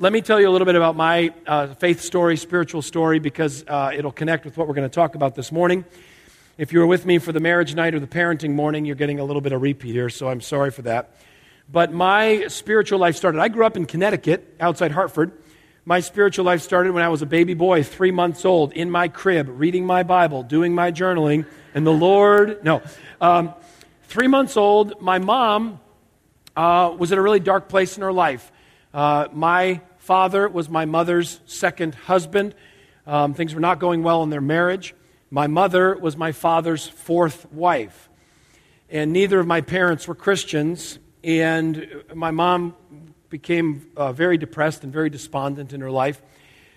[0.00, 3.62] let me tell you a little bit about my uh, faith story, spiritual story, because
[3.68, 5.84] uh, it'll connect with what we're going to talk about this morning.
[6.56, 9.20] If you were with me for the marriage night or the parenting morning, you're getting
[9.20, 11.16] a little bit of repeat here, so I'm sorry for that.
[11.70, 13.42] But my spiritual life started.
[13.42, 15.32] I grew up in Connecticut, outside Hartford.
[15.84, 19.08] My spiritual life started when I was a baby boy, three months old, in my
[19.08, 21.44] crib, reading my Bible, doing my journaling,
[21.74, 22.80] and the Lord, no.
[23.20, 23.52] Um,
[24.04, 25.78] three months old, my mom
[26.56, 28.50] uh, was in a really dark place in her life.
[28.94, 32.54] Uh, my father was my mother's second husband.
[33.06, 34.94] Um, things were not going well in their marriage.
[35.30, 38.08] My mother was my father's fourth wife.
[38.88, 40.98] And neither of my parents were Christians.
[41.22, 42.74] And my mom
[43.28, 46.20] became uh, very depressed and very despondent in her life.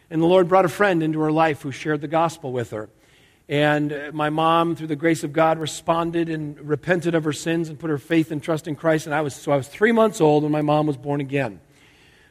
[0.10, 2.90] And the Lord brought a friend into her life who shared the gospel with her.
[3.48, 7.80] And my mom, through the grace of God, responded and repented of her sins and
[7.80, 9.06] put her faith and trust in Christ.
[9.06, 11.62] And I was, so I was three months old when my mom was born again.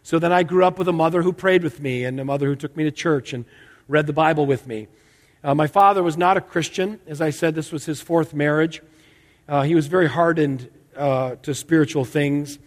[0.03, 2.47] So then I grew up with a mother who prayed with me and a mother
[2.47, 3.45] who took me to church and
[3.87, 4.89] read the Bible with me.
[5.45, 7.01] Uh, my father was not a Christian.
[7.07, 8.83] As I said, this was his fourth marriage.
[9.49, 12.59] Uh, he was very hardened uh, to spiritual things.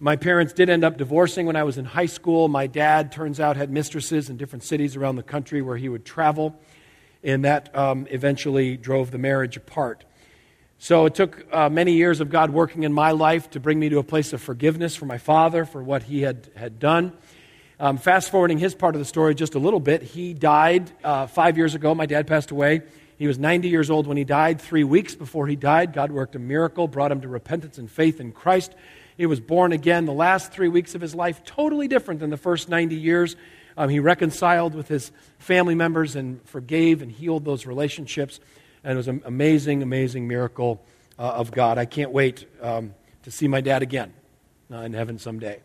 [0.00, 2.48] My parents did end up divorcing when I was in high school.
[2.48, 6.04] My dad, turns out, had mistresses in different cities around the country where he would
[6.04, 6.58] travel,
[7.22, 10.04] and that um, eventually drove the marriage apart.
[10.82, 13.88] So it took uh, many years of God working in my life to bring me
[13.90, 17.12] to a place of forgiveness for my father for what he had, had done.
[17.78, 21.28] Um, fast forwarding his part of the story just a little bit, he died uh,
[21.28, 21.94] five years ago.
[21.94, 22.82] My dad passed away.
[23.16, 24.60] He was 90 years old when he died.
[24.60, 28.18] Three weeks before he died, God worked a miracle, brought him to repentance and faith
[28.18, 28.74] in Christ.
[29.16, 30.04] He was born again.
[30.04, 33.36] The last three weeks of his life, totally different than the first 90 years.
[33.76, 38.40] Um, he reconciled with his family members and forgave and healed those relationships.
[38.84, 40.82] And it was an amazing, amazing miracle
[41.18, 41.78] uh, of God.
[41.78, 44.12] I can't wait um, to see my dad again
[44.72, 45.60] uh, in heaven someday.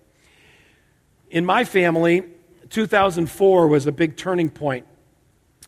[1.32, 2.24] In my family,
[2.70, 4.86] 2004 was a big turning point.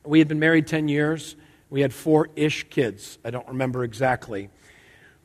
[0.05, 1.35] We had been married 10 years.
[1.69, 3.17] We had four ish kids.
[3.25, 4.49] I don't remember exactly.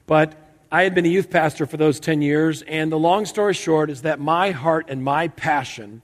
[0.06, 0.34] But
[0.72, 3.90] I had been a youth pastor for those 10 years, and the long story short
[3.90, 6.02] is that my heart and my passion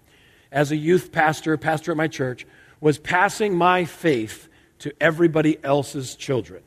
[0.53, 2.47] as a youth pastor, pastor at my church,
[2.81, 4.49] was passing my faith
[4.81, 6.63] to everybody else's children.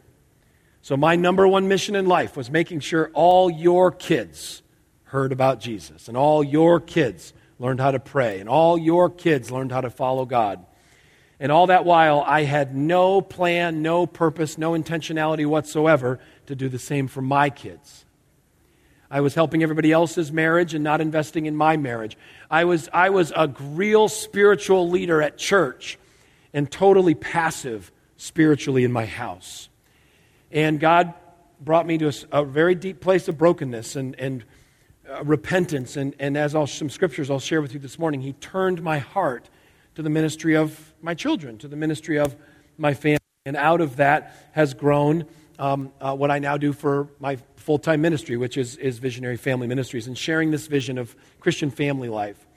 [0.82, 4.62] So, my number one mission in life was making sure all your kids
[5.06, 9.52] heard about Jesus and all your kids learned how to pray, and all your kids
[9.52, 10.66] learned how to follow God.
[11.40, 16.68] And all that while, I had no plan, no purpose, no intentionality whatsoever to do
[16.68, 18.06] the same for my kids.
[19.10, 22.18] I was helping everybody else's marriage and not investing in my marriage.
[22.50, 26.00] I was, I was a real spiritual leader at church
[26.54, 27.92] and totally passive
[28.24, 29.68] spiritually in my house.
[30.50, 31.14] And God
[31.60, 34.46] brought me to a, a very deep place of brokenness and, and
[35.10, 35.98] uh, repentance.
[35.98, 39.00] And, and as I'll, some scriptures I'll share with you this morning, He turned my
[39.00, 39.50] heart
[39.96, 42.36] to the ministry of my children, to the ministry of
[42.78, 43.20] my family.
[43.46, 45.26] And out of that has grown
[45.60, 49.36] um, uh, what I now do for my full time ministry, which is, is Visionary
[49.36, 52.48] Family Ministries, and sharing this vision of Christian family life.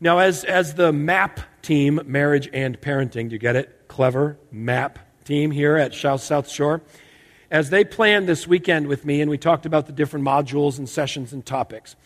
[0.00, 3.77] Now, as, as the MAP team, Marriage and Parenting, do you get it?
[3.98, 6.82] Clever MAP team here at South Shore
[7.50, 10.88] as they planned this weekend with me and we talked about the different modules and
[10.88, 11.96] sessions and topics,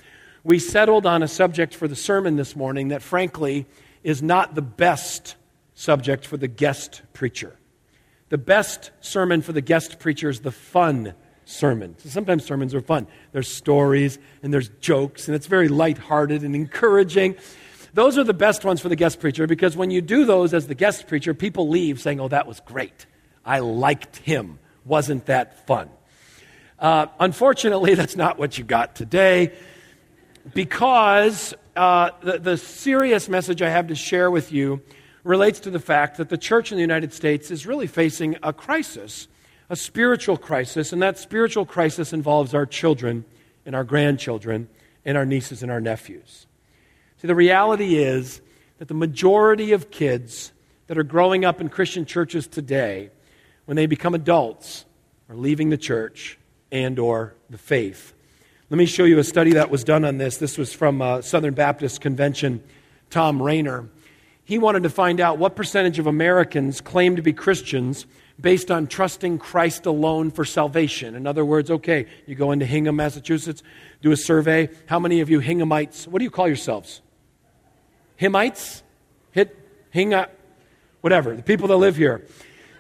[0.42, 3.66] we settled on a subject for the sermon this morning that, frankly,
[4.02, 5.36] is not the best
[5.75, 7.58] subject for the guest preacher.
[8.31, 11.12] The best sermon for the guest preacher is the fun
[11.44, 11.97] sermon.
[11.98, 13.06] So sometimes sermons are fun.
[13.32, 17.36] There's stories and there's jokes, and it's very lighthearted and encouraging.
[17.94, 20.66] Those are the best ones for the guest preacher because when you do those as
[20.66, 23.06] the guest preacher, people leave saying, Oh, that was great.
[23.44, 25.91] I liked him wasn't that fun?
[26.78, 29.52] Uh, unfortunately, that's not what you got today
[30.54, 34.82] because uh, the, the serious message I have to share with you
[35.25, 38.52] relates to the fact that the church in the United States is really facing a
[38.52, 39.28] crisis,
[39.70, 43.25] a spiritual crisis, and that spiritual crisis involves our children
[43.64, 44.69] and our grandchildren
[45.04, 46.47] and our nieces and our nephews.
[47.22, 48.40] See, the reality is
[48.78, 50.50] that the majority of kids
[50.88, 53.10] that are growing up in Christian churches today
[53.64, 54.84] when they become adults
[55.28, 56.36] are leaving the church
[56.72, 58.12] and or the faith.
[58.70, 60.38] Let me show you a study that was done on this.
[60.38, 62.60] This was from uh, Southern Baptist Convention,
[63.08, 63.88] Thom Rainer.
[64.42, 68.04] He wanted to find out what percentage of Americans claim to be Christians
[68.40, 71.14] based on trusting Christ alone for salvation.
[71.14, 73.62] In other words, okay, you go into Hingham, Massachusetts,
[74.00, 74.70] do a survey.
[74.86, 77.00] How many of you Hinghamites, what do you call yourselves?
[78.22, 78.82] Himites?
[79.32, 79.56] Hit,
[79.92, 80.28] Hinga,
[81.00, 82.24] whatever, the people that live here.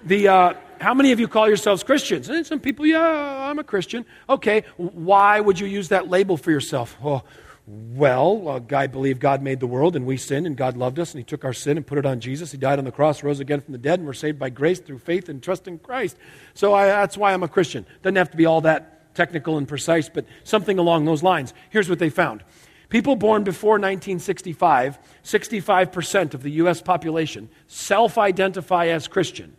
[0.04, 2.28] The, uh, how many of you call yourselves Christians?
[2.28, 4.04] And some people, yeah, I'm a Christian.
[4.28, 6.96] Okay, why would you use that label for yourself?
[7.02, 7.22] Oh,
[7.66, 11.12] Well, a guy believed God made the world and we sinned and God loved us
[11.12, 12.50] and he took our sin and put it on Jesus.
[12.50, 14.80] He died on the cross, rose again from the dead, and we're saved by grace
[14.80, 16.16] through faith and trust in Christ.
[16.54, 17.86] So I, that's why I'm a Christian.
[18.02, 21.54] Doesn't have to be all that technical and precise, but something along those lines.
[21.70, 22.42] Here's what they found.
[22.92, 26.82] People born before 1965, 65% of the U.S.
[26.82, 29.56] population self identify as Christian,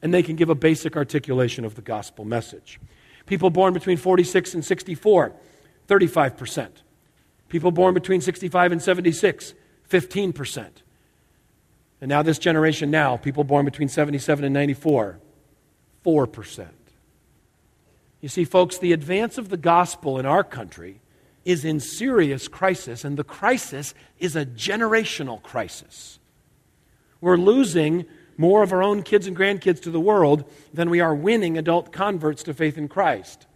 [0.00, 2.78] and they can give a basic articulation of the gospel message.
[3.26, 5.32] People born between 46 and 64,
[5.88, 6.68] 35%.
[7.48, 9.54] People born between 65 and 76,
[9.90, 10.68] 15%.
[12.00, 15.18] And now, this generation now, people born between 77 and 94,
[16.06, 16.68] 4%.
[18.20, 21.01] You see, folks, the advance of the gospel in our country
[21.44, 26.18] is in serious crisis, and the crisis is a generational crisis.
[27.20, 28.04] We're losing
[28.36, 31.92] more of our own kids and grandkids to the world than we are winning adult
[31.92, 33.46] converts to faith in Christ.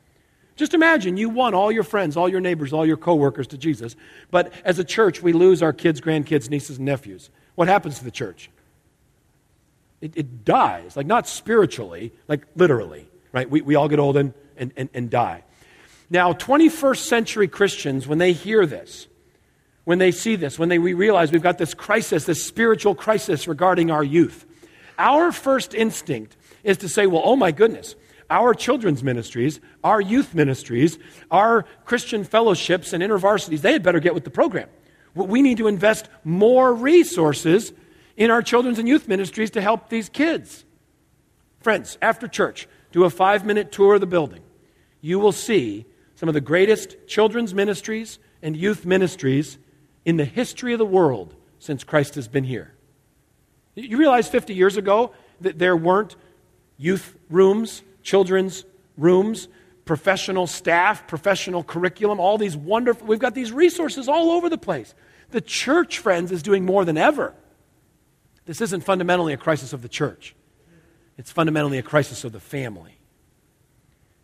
[0.57, 3.95] Just imagine you won all your friends, all your neighbors, all your coworkers to Jesus,
[4.31, 7.31] but as a church, we lose our kids, grandkids, nieces, and nephews.
[7.57, 8.51] What happens to the church?
[10.01, 13.49] It, it dies, like not spiritually, like literally, right?
[13.49, 15.43] We, we all get old and, and, and, and die.
[16.09, 19.09] Now, 21st century Christians, when they hear this,
[19.85, 23.49] when they see this, when they, we realize we've got this crisis, this spiritual crisis
[23.49, 24.47] regarding our youth,
[24.99, 27.95] our first instinct is to say, well, oh my goodness,
[28.31, 30.99] our children's ministries, our youth ministries,
[31.31, 34.69] our Christian fellowships and intervarsities, they had better get with the program.
[35.15, 37.73] We need to invest more resources
[38.17, 40.65] in our children's and youth ministries to help these kids.
[41.61, 44.43] Friends, after church, do a five minute tour of the building.
[45.01, 45.87] You will see
[46.17, 49.59] some of the greatest children's ministries and youth ministries
[50.05, 52.75] in the history of the world since Christ has been here.
[53.75, 56.17] You realize 50 years ago that there weren't
[56.79, 58.65] youth rooms children's
[58.97, 59.49] rooms,
[59.85, 64.95] professional staff, professional curriculum, all these wonderful, we've got these resources all over the place.
[65.31, 67.35] The church, friends, is doing more than ever.
[68.47, 70.35] This isn't fundamentally a crisis of the church,
[71.19, 72.93] it's fundamentally a crisis of the family.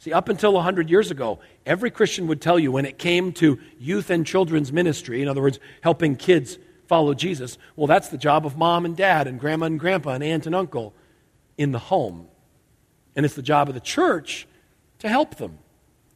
[0.03, 3.61] See, up until 100 years ago, every Christian would tell you when it came to
[3.79, 6.59] youth and children's ministry, in other words, helping kids
[6.89, 10.25] follow Jesus, well, that's the job of mom and dad and grandma and grandpa and
[10.25, 10.93] aunt and uncle
[11.57, 12.27] in the home.
[13.15, 14.49] And it's the job of the church
[14.99, 15.61] to help them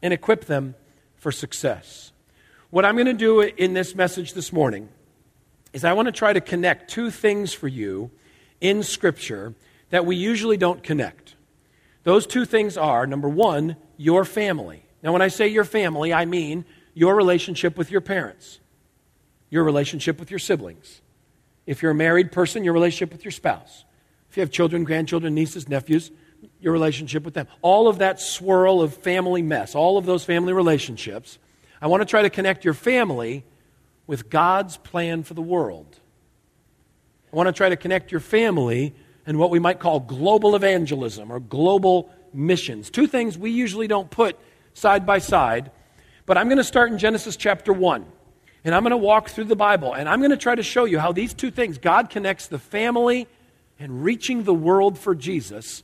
[0.03, 0.75] and equip them
[1.15, 2.11] for success.
[2.71, 4.89] What I'm going to do in this message this morning
[5.73, 8.11] is I want to try to connect two things for you
[8.61, 9.55] in Scripture
[9.91, 11.26] that we usually don't connect.
[12.07, 14.85] Those two things are number one, your family.
[15.03, 16.65] Now, when I say your family, I mean
[16.95, 18.61] your relationship with your parents,
[19.51, 21.01] your relationship with your siblings.
[21.67, 23.85] If you're a married person, your relationship with your spouse.
[24.31, 26.13] If you have children, grandchildren, nieces, nephews,
[26.61, 27.49] your relationship with them.
[27.61, 31.41] All of that swirl of family mess, all of those family relationships,
[31.83, 33.45] I want to try to connect your family
[34.07, 35.99] with God's plan for the world.
[37.33, 38.95] I want to try to connect your family
[39.27, 42.91] and what we might call global evangelism or global missions.
[42.91, 44.39] Two things we usually don't put
[44.75, 45.71] side by side,
[46.27, 48.07] but I'm going to start in Genesis chapter 1.
[48.65, 50.87] And I'm going to walk through the Bible and I'm going to try to show
[50.87, 53.29] you how these two things, God connects the family
[53.79, 55.83] and reaching the world for Jesus,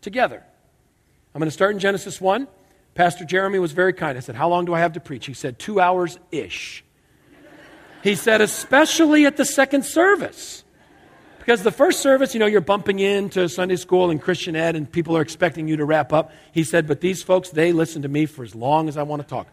[0.00, 0.42] together.
[1.34, 2.48] I'm going to start in Genesis 1.
[2.94, 4.18] Pastor Jeremy was very kind.
[4.18, 5.26] I said, How long do I have to preach?
[5.26, 6.84] He said, Two hours ish.
[8.02, 10.64] He said, Especially at the second service.
[11.50, 14.88] Because the first service, you know, you're bumping into Sunday school and Christian ed, and
[14.88, 16.30] people are expecting you to wrap up.
[16.52, 19.20] He said, But these folks, they listen to me for as long as I want
[19.20, 19.48] to talk.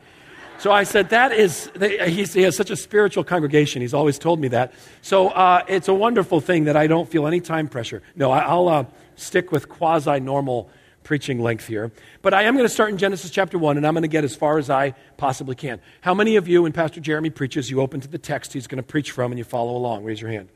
[0.59, 3.81] So I said, that is, they, he has such a spiritual congregation.
[3.81, 4.75] He's always told me that.
[5.01, 8.03] So uh, it's a wonderful thing that I don't feel any time pressure.
[8.15, 8.85] No, I, will uh,
[9.15, 10.69] stick with quasi normal
[11.03, 11.91] preaching length here.
[12.21, 14.23] But I am going to start in Genesis chapter 1, and I'm going to get
[14.23, 15.79] as far as I possibly can.
[16.01, 18.77] How many of you, when Pastor Jeremy preaches, you open to the text he's going
[18.77, 20.03] to preach from and you follow along?
[20.03, 20.49] Raise your hand.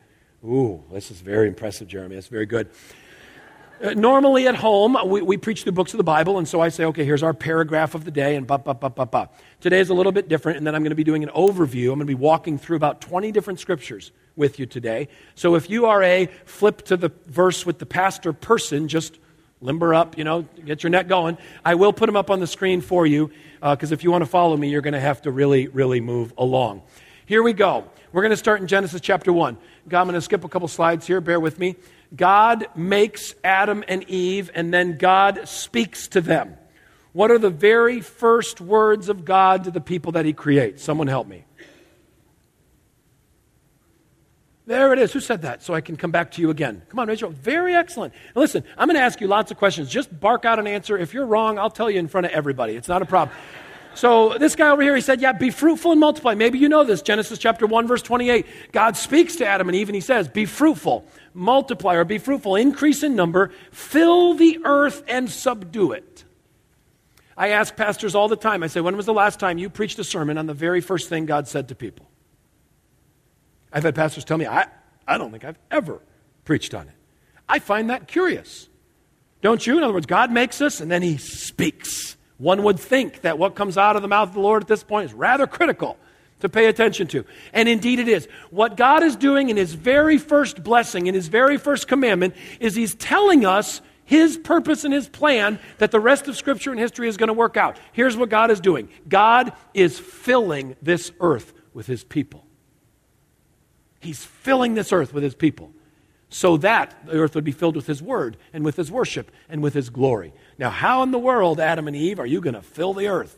[0.44, 2.16] Ooh, this is very impressive, Jeremy.
[2.16, 2.70] That's very good.
[3.84, 6.70] Uh, normally at home, we, we preach the books of the Bible, and so I
[6.70, 9.30] say, okay, here's our paragraph of the day, and ba ba ba ba ba.
[9.60, 11.92] Today is a little bit different, and then I'm going to be doing an overview.
[11.92, 15.10] I'm going to be walking through about 20 different scriptures with you today.
[15.36, 19.20] So if you are a flip to the verse with the pastor person, just
[19.62, 21.38] limber up, you know, get your neck going.
[21.64, 23.30] I will put them up on the screen for you,
[23.62, 26.02] because uh, if you want to follow me, you're going to have to really, really
[26.02, 26.82] move along.
[27.28, 27.86] Here we go.
[28.14, 29.58] We're going to start in Genesis chapter 1.
[29.88, 31.22] God, I'm going to skip a couple slides here.
[31.22, 31.78] Bear with me.
[32.14, 36.58] God makes Adam and Eve, and then God speaks to them.
[37.14, 40.84] What are the very first words of God to the people that He creates?
[40.84, 41.46] Someone help me.
[44.68, 45.12] There it is.
[45.14, 45.64] Who said that?
[45.64, 46.82] So I can come back to you again.
[46.90, 47.30] Come on, Rachel.
[47.30, 48.14] Very excellent.
[48.36, 49.90] Now listen, I'm going to ask you lots of questions.
[49.90, 50.98] Just bark out an answer.
[50.98, 52.76] If you're wrong, I'll tell you in front of everybody.
[52.76, 53.36] It's not a problem.
[53.94, 56.34] So this guy over here, he said, Yeah, be fruitful and multiply.
[56.34, 57.02] Maybe you know this.
[57.02, 58.46] Genesis chapter 1, verse 28.
[58.72, 62.56] God speaks to Adam and Eve and he says, Be fruitful, multiply, or be fruitful,
[62.56, 66.24] increase in number, fill the earth and subdue it.
[67.36, 70.00] I ask pastors all the time, I say, When was the last time you preached
[70.00, 72.08] a sermon on the very first thing God said to people?
[73.74, 74.68] I've had pastors tell me, I,
[75.08, 76.02] I don't think I've ever
[76.46, 76.94] preached on it.
[77.48, 78.70] I find that curious.
[79.42, 79.78] Don't you?
[79.78, 82.16] In other words, God makes us and then he speaks.
[82.42, 84.84] One would think that what comes out of the mouth of the Lord at this
[84.84, 85.96] point is rather critical
[86.40, 87.24] to pay attention to.
[87.54, 88.28] And indeed it is.
[88.50, 92.74] What God is doing in his very first blessing, in his very first commandment, is
[92.74, 97.08] he's telling us his purpose and his plan that the rest of Scripture and history
[97.08, 97.78] is going to work out.
[97.94, 102.44] Here's what God is doing God is filling this earth with his people.
[104.00, 105.72] He's filling this earth with his people
[106.32, 109.62] so that the earth would be filled with his word and with his worship and
[109.62, 110.34] with his glory.
[110.62, 113.36] Now, how in the world, Adam and Eve, are you going to fill the earth?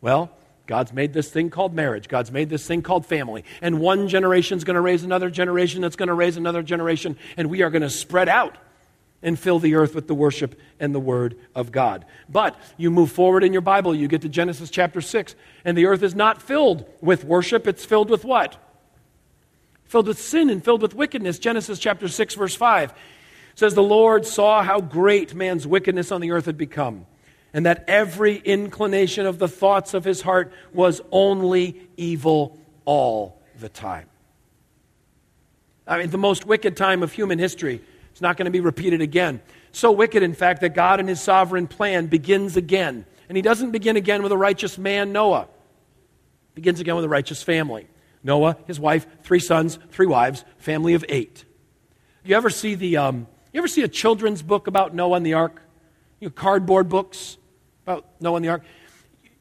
[0.00, 0.28] Well,
[0.66, 2.08] God's made this thing called marriage.
[2.08, 3.44] God's made this thing called family.
[3.60, 7.16] And one generation is going to raise another generation that's going to raise another generation.
[7.36, 8.58] And we are going to spread out
[9.22, 12.04] and fill the earth with the worship and the word of God.
[12.28, 15.86] But you move forward in your Bible, you get to Genesis chapter 6, and the
[15.86, 18.56] earth is not filled with worship, it's filled with what?
[19.84, 21.38] filled with sin and filled with wickedness.
[21.38, 22.94] Genesis chapter 6, verse 5
[23.54, 27.06] says, The Lord saw how great man's wickedness on the earth had become,
[27.52, 33.68] and that every inclination of the thoughts of his heart was only evil all the
[33.68, 34.08] time.
[35.86, 37.80] I mean, the most wicked time of human history.
[38.12, 39.40] It's not going to be repeated again.
[39.72, 43.06] So wicked, in fact, that God in his sovereign plan begins again.
[43.28, 45.48] And he doesn't begin again with a righteous man, Noah.
[46.50, 47.88] He begins again with a righteous family.
[48.22, 51.44] Noah, his wife, three sons, three wives, family of eight.
[52.24, 55.34] You ever see the um, you ever see a children's book about Noah and the
[55.34, 55.62] ark?
[56.20, 57.36] You know, cardboard books
[57.84, 58.62] about Noah and the ark.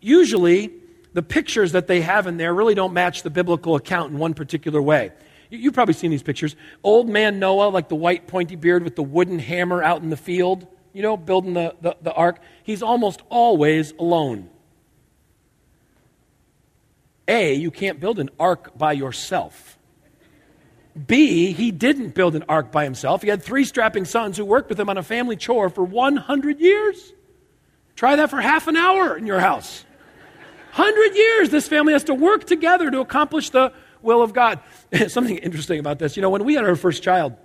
[0.02, 0.72] Usually,
[1.14, 4.34] the pictures that they have in there really don't match the biblical account in one
[4.34, 5.12] particular way.
[5.50, 6.56] You've probably seen these pictures.
[6.82, 10.18] Old man Noah, like the white pointy beard with the wooden hammer out in the
[10.18, 14.50] field, you know, building the, the, the ark, he's almost always alone.
[17.28, 19.78] A, you can't build an ark by yourself.
[21.08, 23.22] B, he didn't build an ark by himself.
[23.22, 26.60] He had three strapping sons who worked with him on a family chore for 100
[26.60, 27.14] years.
[27.96, 29.86] Try that for half an hour in your house.
[30.76, 34.60] 100 years, this family has to work together to accomplish the will of God.
[35.08, 36.16] Something interesting about this.
[36.16, 37.36] You know, when we had our first child,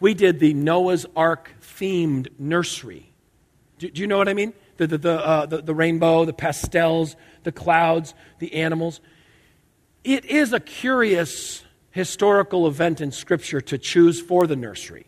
[0.00, 3.10] we did the Noah's Ark themed nursery.
[3.78, 4.52] Do, do you know what I mean?
[4.76, 9.00] The, the, the, uh, the, the rainbow, the pastels, the clouds, the animals.
[10.02, 11.63] It is a curious
[11.94, 15.06] historical event in Scripture to choose for the nursery.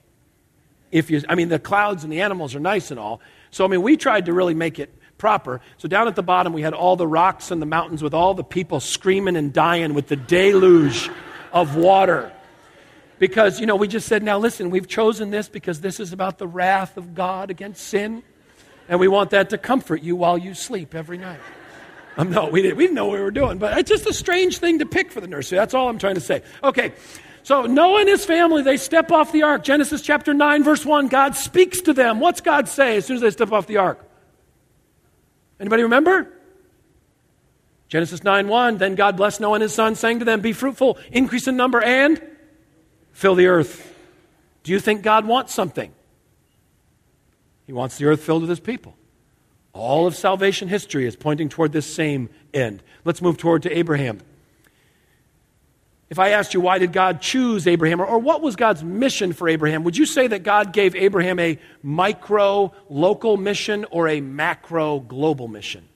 [0.93, 3.21] If you, I mean, the clouds and the animals are nice and all.
[3.50, 5.61] So, I mean, we tried to really make it proper.
[5.78, 8.35] So, down at the bottom, we had all the rocks and the mountains with all
[8.35, 11.11] the people screaming and dying with the deluge
[11.52, 12.31] of water.
[13.19, 16.38] Because, you know, we just said, now listen, we've chosen this because this is about
[16.38, 18.23] the wrath of God against sin.
[18.88, 21.40] And we want that to comfort you while you sleep every night.
[22.16, 24.14] Um, no, we didn't, we didn't know what we were doing, but it's just a
[24.14, 25.56] strange thing to pick for the nursery.
[25.56, 26.42] That's all I'm trying to say.
[26.62, 26.92] Okay,
[27.42, 29.62] so Noah and his family, they step off the ark.
[29.62, 32.18] Genesis chapter 9, verse 1, God speaks to them.
[32.18, 34.04] What's God say as soon as they step off the ark?
[35.61, 36.32] Anybody remember?
[37.88, 40.99] Genesis 9 1, then God blessed Noah and his son, saying to them, Be fruitful,
[41.12, 42.20] increase in number, and
[43.12, 43.94] fill the earth.
[44.64, 45.94] Do you think God wants something?
[47.64, 48.96] He wants the earth filled with his people.
[49.76, 52.83] All of salvation history is pointing toward this same end.
[53.04, 54.21] Let's move toward to Abraham.
[56.09, 59.33] If I asked you, why did God choose Abraham, or, or, what was God's mission
[59.33, 64.21] for Abraham, would you say that God gave Abraham a micro local mission or a
[64.21, 65.87] macro global mission?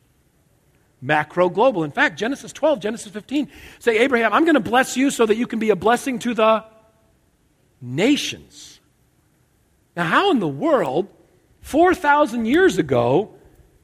[1.00, 1.84] Macro global.
[1.84, 5.36] In fact, Genesis 12, Genesis 15 say, Abraham, I'm going to bless you so that
[5.36, 6.64] you can be a blessing to the
[7.80, 8.80] nations.
[9.96, 11.08] Now, how in the world,
[11.62, 13.34] 4,000 years ago,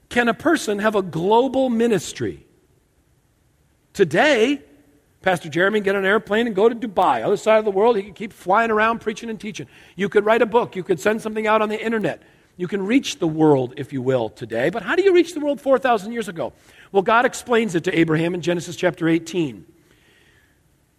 [0.09, 2.47] can a person have a global ministry?
[3.93, 4.63] Today,
[5.23, 7.97] Pastor Jeremy get on an airplane and go to Dubai, other side of the world.
[7.97, 9.67] He can keep flying around preaching and teaching.
[9.97, 10.77] You could write a book.
[10.77, 12.23] You could send something out on the internet.
[12.57, 14.71] You can reach the world, if you will, today.
[14.71, 16.53] But how do you reach the world 4,000 years ago?
[16.93, 19.67] Well, God explains it to Abraham in Genesis chapter 18.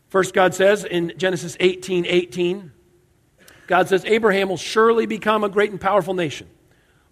[0.09, 2.71] First, God says in Genesis 18 18,
[3.67, 6.47] God says, Abraham will surely become a great and powerful nation.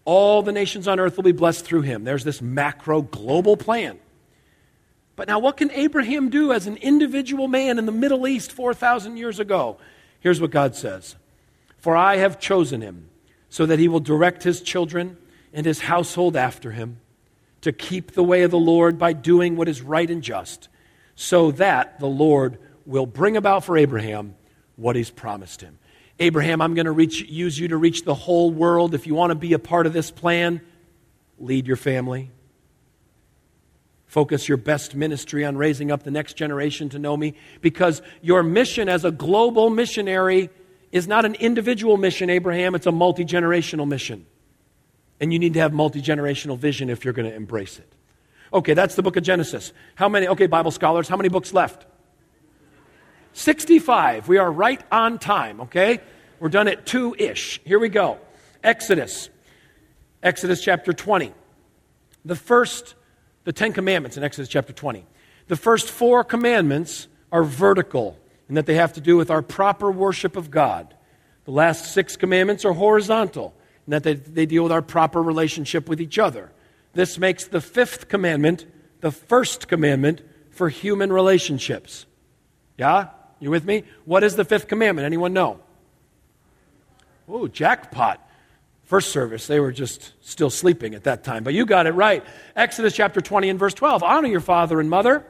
[0.06, 2.04] All the nations on earth will be blessed through him.
[2.04, 4.00] There's this macro global plan.
[5.16, 9.18] But now, what can Abraham do as an individual man in the Middle East 4,000
[9.18, 9.78] years ago?
[10.20, 11.16] Here's what God says
[11.78, 13.10] For I have chosen him
[13.50, 15.18] so that he will direct his children
[15.54, 17.00] and his household after him
[17.62, 20.68] to keep the way of the Lord by doing what is right and just,
[21.16, 24.36] so that the Lord will bring about for Abraham
[24.76, 25.80] what he's promised him.
[26.20, 28.94] Abraham, I'm going to reach, use you to reach the whole world.
[28.94, 30.62] If you want to be a part of this plan,
[31.38, 32.32] lead your family.
[34.06, 38.44] Focus your best ministry on raising up the next generation to know me because your
[38.44, 40.50] mission as a global missionary
[40.92, 44.26] is not an individual mission, Abraham, it's a multi generational mission.
[45.20, 47.92] And you need to have multi generational vision if you're going to embrace it.
[48.54, 49.74] Okay, that's the book of Genesis.
[49.96, 51.86] How many, okay, Bible scholars, how many books left?
[53.36, 54.30] 65.
[54.30, 56.00] We are right on time, okay?
[56.40, 57.60] We're done at 2 ish.
[57.66, 58.18] Here we go.
[58.64, 59.30] Exodus.
[60.24, 61.34] Exodus chapter 20.
[62.24, 62.96] The first,
[63.44, 65.06] the Ten Commandments in Exodus chapter 20.
[65.48, 69.92] The first four commandments are vertical in that they have to do with our proper
[69.92, 70.96] worship of God.
[71.44, 73.54] The last six commandments are horizontal
[73.86, 76.52] in that they, they deal with our proper relationship with each other.
[76.94, 78.66] This makes the fifth commandment
[79.02, 82.06] the first commandment for human relationships.
[82.78, 83.10] Yeah?
[83.46, 83.84] You with me?
[84.06, 85.06] What is the fifth commandment?
[85.06, 85.60] Anyone know?
[87.30, 88.20] Oh, jackpot.
[88.86, 91.44] First service, they were just still sleeping at that time.
[91.44, 92.24] But you got it right.
[92.56, 94.02] Exodus chapter 20 and verse 12.
[94.02, 95.24] Honor your father and mother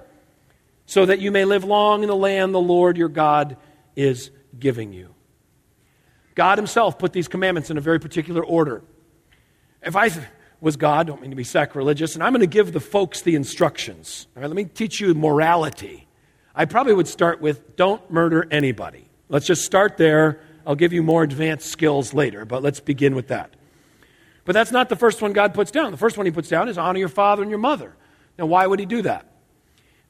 [0.86, 3.58] so that you may live long in the land the Lord your God
[3.98, 5.14] is giving you.
[6.36, 8.82] God Himself put these commandments in a very particular order.
[9.82, 10.10] If I
[10.62, 13.36] was God, don't mean to be sacrilegious, and I'm going to give the folks the
[13.36, 14.28] instructions.
[14.38, 16.05] All right, let me teach you morality.
[16.56, 19.10] I probably would start with don't murder anybody.
[19.28, 20.40] Let's just start there.
[20.66, 23.54] I'll give you more advanced skills later, but let's begin with that.
[24.46, 25.92] But that's not the first one God puts down.
[25.92, 27.94] The first one He puts down is honor your father and your mother.
[28.38, 29.26] Now, why would He do that?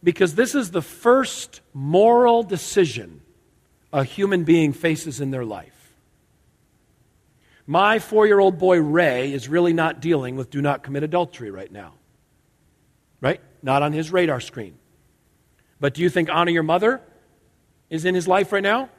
[0.03, 3.21] Because this is the first moral decision
[3.91, 5.71] a human being faces in their life.
[7.65, 11.49] My four year old boy, Ray, is really not dealing with do not commit adultery
[11.49, 11.93] right now.
[13.21, 13.41] Right?
[13.63, 14.77] Not on his radar screen.
[15.79, 17.01] But do you think honor your mother
[17.89, 18.89] is in his life right now?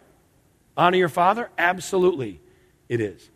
[0.77, 1.51] Honor your father?
[1.57, 2.41] Absolutely,
[2.89, 3.31] it is.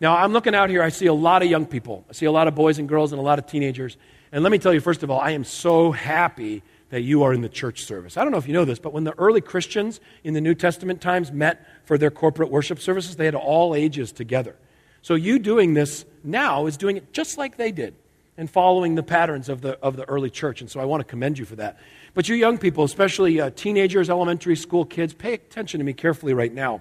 [0.00, 2.04] Now, I'm looking out here, I see a lot of young people.
[2.08, 3.96] I see a lot of boys and girls and a lot of teenagers.
[4.32, 7.32] And let me tell you, first of all, I am so happy that you are
[7.32, 8.16] in the church service.
[8.16, 10.54] I don't know if you know this, but when the early Christians in the New
[10.54, 14.56] Testament times met for their corporate worship services, they had all ages together.
[15.02, 17.94] So you doing this now is doing it just like they did
[18.36, 20.60] and following the patterns of the, of the early church.
[20.60, 21.78] And so I want to commend you for that.
[22.14, 26.32] But you young people, especially uh, teenagers, elementary school kids, pay attention to me carefully
[26.32, 26.80] right now.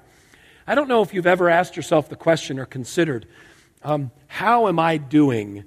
[0.67, 3.28] I don't know if you've ever asked yourself the question or considered
[3.82, 5.65] um, how am I doing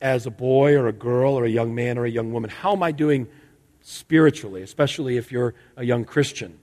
[0.00, 2.50] as a boy or a girl or a young man or a young woman?
[2.50, 3.26] How am I doing
[3.80, 6.58] spiritually, especially if you're a young Christian?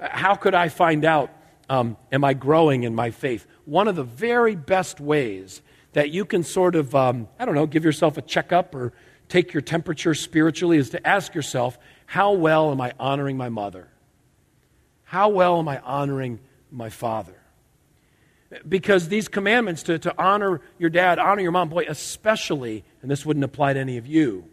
[0.00, 1.30] How could I find out
[1.68, 3.46] um, am I growing in my faith?
[3.66, 7.66] One of the very best ways that you can sort of, um, I don't know,
[7.66, 8.92] give yourself a checkup or
[9.32, 13.88] take your temperature spiritually is to ask yourself, how well am I honoring my mother?
[15.04, 16.38] How well am I honoring
[16.70, 17.40] my father?
[18.68, 23.24] Because these commandments to, to honor your dad, honor your mom, boy, especially, and this
[23.24, 24.44] wouldn't apply to any of you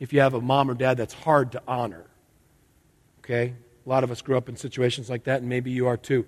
[0.00, 2.06] if you have a mom or dad that's hard to honor.
[3.18, 3.52] Okay?
[3.84, 6.24] A lot of us grew up in situations like that, and maybe you are too.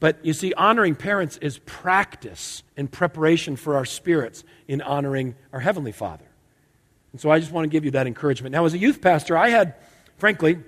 [0.00, 5.60] But you see, honoring parents is practice and preparation for our spirits in honoring our
[5.60, 6.27] Heavenly Father.
[7.18, 8.52] And so I just want to give you that encouragement.
[8.52, 9.74] Now, as a youth pastor, I had,
[10.18, 10.58] frankly,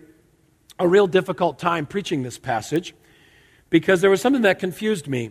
[0.79, 2.95] a real difficult time preaching this passage
[3.69, 5.31] because there was something that confused me.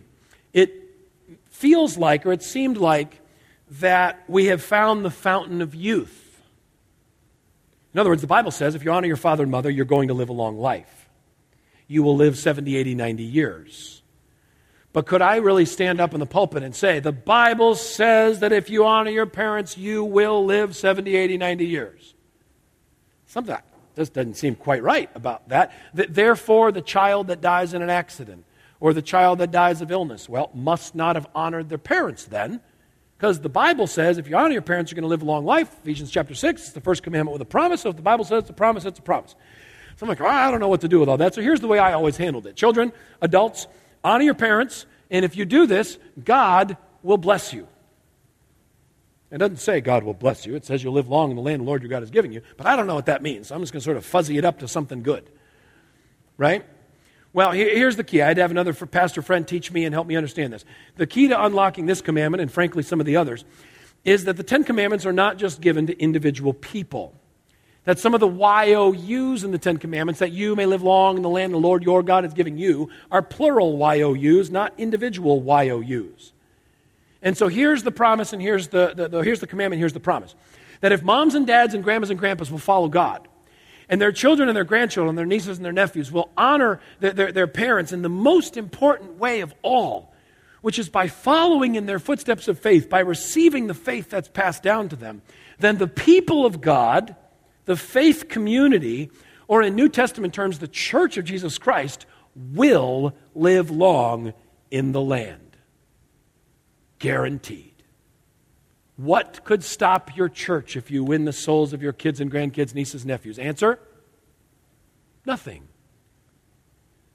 [0.52, 0.72] It
[1.50, 3.20] feels like, or it seemed like,
[3.72, 6.42] that we have found the fountain of youth.
[7.92, 10.08] In other words, the Bible says if you honor your father and mother, you're going
[10.08, 11.00] to live a long life
[11.90, 13.99] you will live 70, 80, 90 years.
[14.92, 18.52] But could I really stand up in the pulpit and say, the Bible says that
[18.52, 22.14] if you honor your parents, you will live 70, 80, 90 years?
[23.26, 25.72] Something that just doesn't seem quite right about that.
[25.94, 26.12] that.
[26.12, 28.44] Therefore, the child that dies in an accident
[28.80, 32.60] or the child that dies of illness, well, must not have honored their parents then.
[33.16, 35.44] Because the Bible says if you honor your parents, you're going to live a long
[35.44, 35.70] life.
[35.82, 37.82] Ephesians chapter 6, it's the first commandment with a promise.
[37.82, 39.36] So if the Bible says it's a promise, it's a promise.
[39.96, 41.34] So I'm like, oh, I don't know what to do with all that.
[41.34, 42.56] So here's the way I always handled it.
[42.56, 43.66] Children, adults,
[44.04, 47.66] honor your parents, and if you do this, God will bless you.
[49.30, 50.56] It doesn't say God will bless you.
[50.56, 52.42] It says you'll live long in the land the Lord your God is giving you.
[52.56, 53.48] But I don't know what that means.
[53.48, 55.30] So I'm just going to sort of fuzzy it up to something good.
[56.36, 56.64] Right?
[57.32, 58.22] Well, here's the key.
[58.22, 60.64] I had to have another pastor friend teach me and help me understand this.
[60.96, 63.44] The key to unlocking this commandment, and frankly some of the others,
[64.04, 67.14] is that the Ten Commandments are not just given to individual people
[67.90, 71.24] that some of the YOUs in the Ten Commandments, that you may live long in
[71.24, 76.32] the land the Lord your God is giving you, are plural YOUs, not individual YOUs.
[77.20, 79.98] And so here's the promise, and here's the, the, the, here's the commandment, here's the
[79.98, 80.36] promise.
[80.82, 83.26] That if moms and dads and grandmas and grandpas will follow God,
[83.88, 87.32] and their children and their grandchildren, their nieces and their nephews will honor their, their,
[87.32, 90.14] their, parents in the most important way of all,
[90.60, 94.62] which is by following in their footsteps of faith, by receiving the faith that's passed
[94.62, 95.22] down to them,
[95.58, 97.16] then the people of God,
[97.64, 99.10] the faith community,
[99.48, 104.32] or in New Testament terms, the church of Jesus Christ, will live long
[104.70, 105.56] in the land.
[106.98, 107.66] Guaranteed.
[108.96, 112.74] What could stop your church if you win the souls of your kids and grandkids,
[112.74, 113.38] nieces, nephews?
[113.38, 113.78] Answer
[115.24, 115.68] nothing.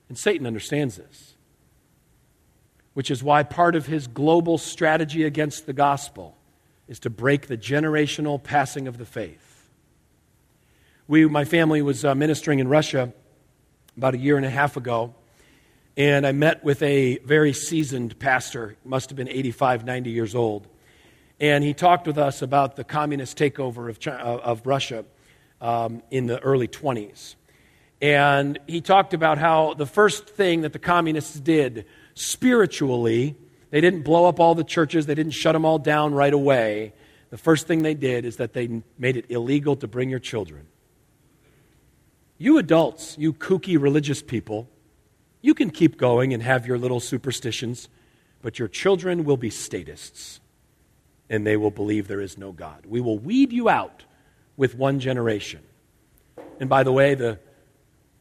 [0.09, 1.35] And Satan understands this,
[2.93, 6.37] which is why part of his global strategy against the gospel
[6.87, 9.44] is to break the generational passing of the faith.
[11.07, 13.13] We, my family was uh, ministering in Russia
[13.97, 15.13] about a year and a half ago,
[15.95, 20.67] and I met with a very seasoned pastor, must have been 85, 90 years old
[21.39, 25.05] and he talked with us about the communist takeover of, China, of Russia
[25.61, 27.35] um, in the early 20s.
[28.01, 33.35] And he talked about how the first thing that the communists did spiritually,
[33.71, 36.93] they didn't blow up all the churches, they didn't shut them all down right away.
[37.31, 40.67] The first thing they did is that they made it illegal to bring your children.
[42.37, 44.67] You adults, you kooky religious people,
[45.41, 47.87] you can keep going and have your little superstitions,
[48.41, 50.39] but your children will be statists
[51.29, 52.85] and they will believe there is no God.
[52.85, 54.03] We will weed you out
[54.57, 55.61] with one generation.
[56.59, 57.39] And by the way, the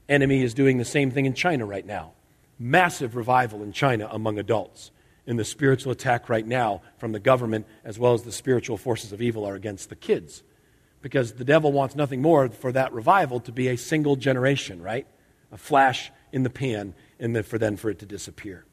[0.08, 2.12] enemy is doing the same thing in China right now.
[2.58, 4.90] Massive revival in China among adults.
[5.26, 9.12] And the spiritual attack right now from the government, as well as the spiritual forces
[9.12, 10.42] of evil, are against the kids.
[11.04, 15.06] Because the devil wants nothing more for that revival to be a single generation, right?
[15.52, 18.64] A flash in the pan, and then for then for it to disappear.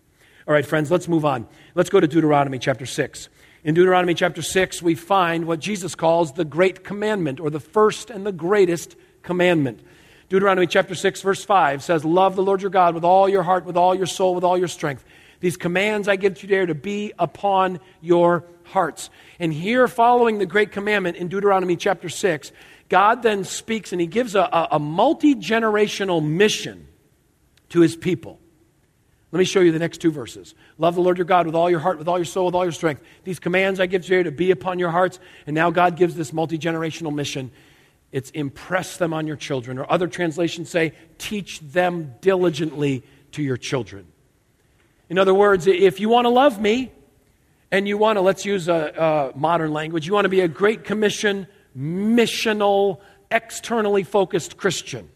[0.48, 1.46] All right, friends, let's move on.
[1.76, 3.28] Let's go to Deuteronomy chapter 6.
[3.66, 8.10] In Deuteronomy chapter 6, we find what Jesus calls the great commandment, or the first
[8.10, 9.82] and the greatest commandment.
[10.30, 13.66] Deuteronomy chapter 6, verse 5 says, Love the Lord your God with all your heart,
[13.66, 15.04] with all your soul, with all your strength.
[15.42, 19.10] These commands I give to you to be upon your hearts.
[19.40, 22.52] And here, following the great commandment in Deuteronomy chapter 6,
[22.88, 26.88] God then speaks and he gives a, a, a multi generational mission
[27.70, 28.40] to his people.
[29.32, 30.54] Let me show you the next two verses.
[30.78, 32.66] Love the Lord your God with all your heart, with all your soul, with all
[32.66, 33.02] your strength.
[33.24, 35.20] These commands I give to you to be upon your hearts.
[35.48, 37.50] And now God gives this multi generational mission.
[38.12, 39.80] It's impress them on your children.
[39.80, 44.08] Or other translations say, teach them diligently to your children.
[45.12, 46.90] In other words, if you want to love me,
[47.70, 50.48] and you want to, let's use a, a modern language, you want to be a
[50.48, 51.48] Great Commission,
[51.78, 55.10] missional, externally focused Christian,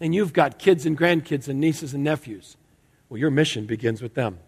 [0.00, 2.58] and you've got kids and grandkids and nieces and nephews
[3.08, 4.38] well, your mission begins with them.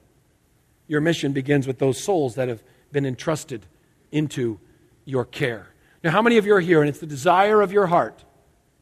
[0.87, 3.65] Your mission begins with those souls that have been entrusted
[4.13, 4.59] into
[5.07, 5.69] your care.
[6.05, 8.23] Now, how many of you are here and it's the desire of your heart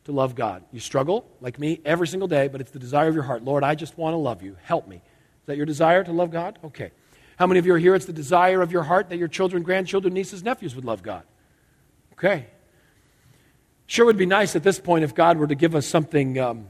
[0.05, 0.64] to love God?
[0.72, 3.44] You struggle, like me, every single day, but it's the desire of your heart.
[3.44, 4.57] Lord, I just want to love you.
[4.62, 5.03] Help me.
[5.46, 6.59] Is that your desire to love God?
[6.64, 6.90] Okay.
[7.38, 7.94] How many of you are here?
[7.94, 11.22] It's the desire of your heart that your children, grandchildren, nieces, nephews would love God.
[12.12, 12.46] Okay.
[13.87, 16.66] Sure would be nice at this point if God were to give us something um,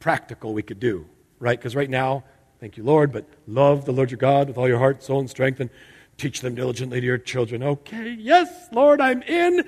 [0.00, 1.06] practical we could do,
[1.38, 1.58] right?
[1.58, 2.24] Because right now,
[2.60, 5.30] Thank you, Lord, but love the Lord your God with all your heart, soul, and
[5.30, 5.70] strength, and
[6.16, 7.62] teach them diligently to your children.
[7.62, 9.62] Okay, yes, Lord, I'm in.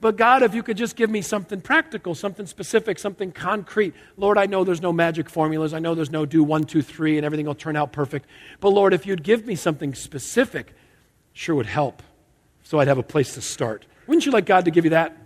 [0.00, 3.94] But God, if you could just give me something practical, something specific, something concrete.
[4.16, 5.74] Lord, I know there's no magic formulas.
[5.74, 8.26] I know there's no do one, two, three, and everything will turn out perfect.
[8.60, 10.72] But Lord, if you'd give me something specific,
[11.32, 12.02] sure would help.
[12.62, 13.86] So I'd have a place to start.
[14.06, 15.16] Wouldn't you like God to give you that?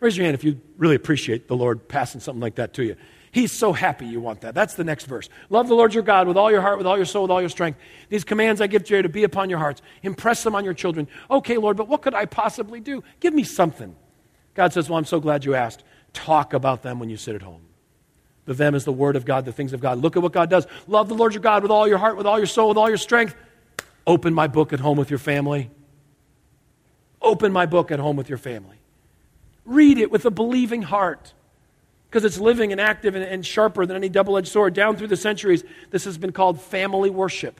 [0.00, 2.96] Raise your hand if you really appreciate the Lord passing something like that to you.
[3.32, 4.54] He's so happy you want that.
[4.54, 5.30] That's the next verse.
[5.48, 7.40] Love the Lord your God with all your heart, with all your soul, with all
[7.40, 7.80] your strength.
[8.10, 9.80] These commands I give to you to be upon your hearts.
[10.02, 11.08] Impress them on your children.
[11.30, 13.02] Okay, Lord, but what could I possibly do?
[13.20, 13.96] Give me something.
[14.52, 15.82] God says, Well, I'm so glad you asked.
[16.12, 17.62] Talk about them when you sit at home.
[18.44, 19.96] The them is the word of God, the things of God.
[19.96, 20.66] Look at what God does.
[20.86, 22.88] Love the Lord your God with all your heart, with all your soul, with all
[22.88, 23.34] your strength.
[24.06, 25.70] Open my book at home with your family.
[27.22, 28.76] Open my book at home with your family.
[29.64, 31.32] Read it with a believing heart
[32.12, 34.74] because it's living and active and, and sharper than any double edged sword.
[34.74, 37.58] Down through the centuries, this has been called family worship.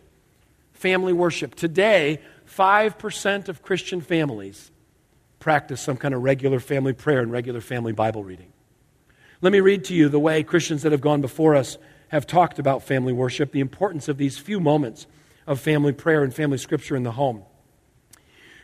[0.74, 1.54] Family worship.
[1.54, 4.70] Today, 5% of Christian families
[5.40, 8.52] practice some kind of regular family prayer and regular family Bible reading.
[9.40, 12.58] Let me read to you the way Christians that have gone before us have talked
[12.58, 15.06] about family worship, the importance of these few moments
[15.46, 17.42] of family prayer and family scripture in the home.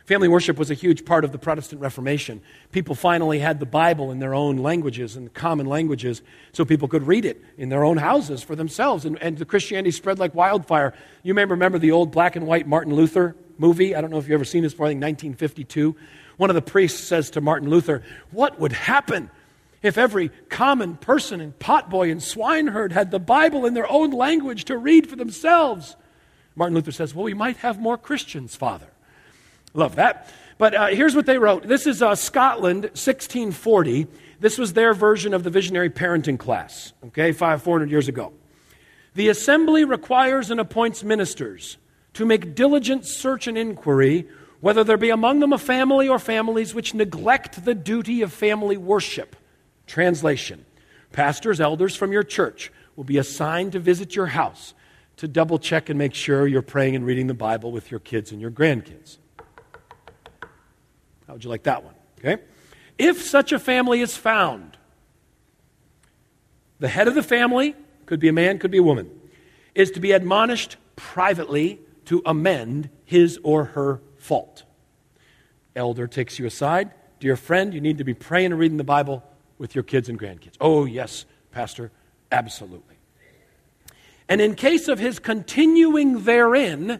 [0.09, 2.41] Family worship was a huge part of the Protestant Reformation.
[2.71, 7.05] People finally had the Bible in their own languages and common languages so people could
[7.05, 9.05] read it in their own houses for themselves.
[9.05, 10.95] And, and the Christianity spread like wildfire.
[11.21, 13.95] You may remember the old black and white Martin Luther movie.
[13.95, 15.95] I don't know if you've ever seen this think 1952,
[16.37, 19.29] One of the priests says to Martin Luther, What would happen
[19.83, 24.65] if every common person and potboy and swineherd had the Bible in their own language
[24.65, 25.95] to read for themselves?
[26.55, 28.87] Martin Luther says, Well, we might have more Christians, Father.
[29.73, 30.27] Love that.
[30.57, 31.67] But uh, here's what they wrote.
[31.67, 34.07] This is uh, Scotland, 1640.
[34.39, 38.33] This was their version of the visionary parenting class, okay, five, 400 years ago.
[39.15, 41.77] The assembly requires and appoints ministers
[42.13, 44.27] to make diligent search and inquiry
[44.61, 48.77] whether there be among them a family or families which neglect the duty of family
[48.77, 49.35] worship.
[49.87, 50.65] Translation
[51.11, 54.73] Pastors, elders from your church will be assigned to visit your house
[55.17, 58.31] to double check and make sure you're praying and reading the Bible with your kids
[58.31, 59.17] and your grandkids.
[61.29, 61.93] How would you like that one?
[62.17, 62.41] Okay?
[62.97, 64.77] If such a family is found,
[66.79, 67.75] the head of the family,
[68.07, 69.11] could be a man, could be a woman,
[69.75, 74.63] is to be admonished privately to amend his or her fault.
[75.75, 76.89] Elder takes you aside.
[77.19, 79.23] Dear friend, you need to be praying and reading the Bible
[79.59, 80.55] with your kids and grandkids.
[80.59, 81.91] Oh, yes, Pastor,
[82.31, 82.95] absolutely.
[84.27, 86.99] And in case of his continuing therein,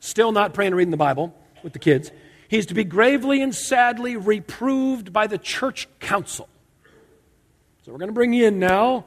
[0.00, 2.10] still not praying and reading the Bible with the kids,
[2.48, 6.48] He's to be gravely and sadly reproved by the church council.
[7.84, 9.04] So we're going to bring you in now.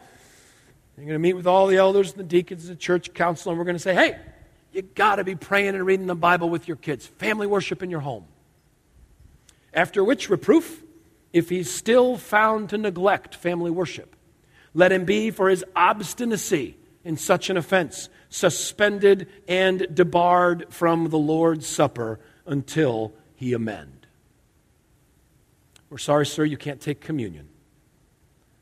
[0.96, 3.52] You're going to meet with all the elders and the deacons and the church council,
[3.52, 4.18] and we're going to say, hey,
[4.72, 7.08] you got to be praying and reading the Bible with your kids.
[7.08, 8.26] Family worship in your home.
[9.74, 10.84] After which reproof,
[11.34, 14.16] if he's still found to neglect family worship,
[14.74, 21.18] let him be for his obstinacy in such an offense suspended and debarred from the
[21.18, 24.06] Lord's Supper until he amend.
[25.90, 27.50] We're sorry, sir, you can't take communion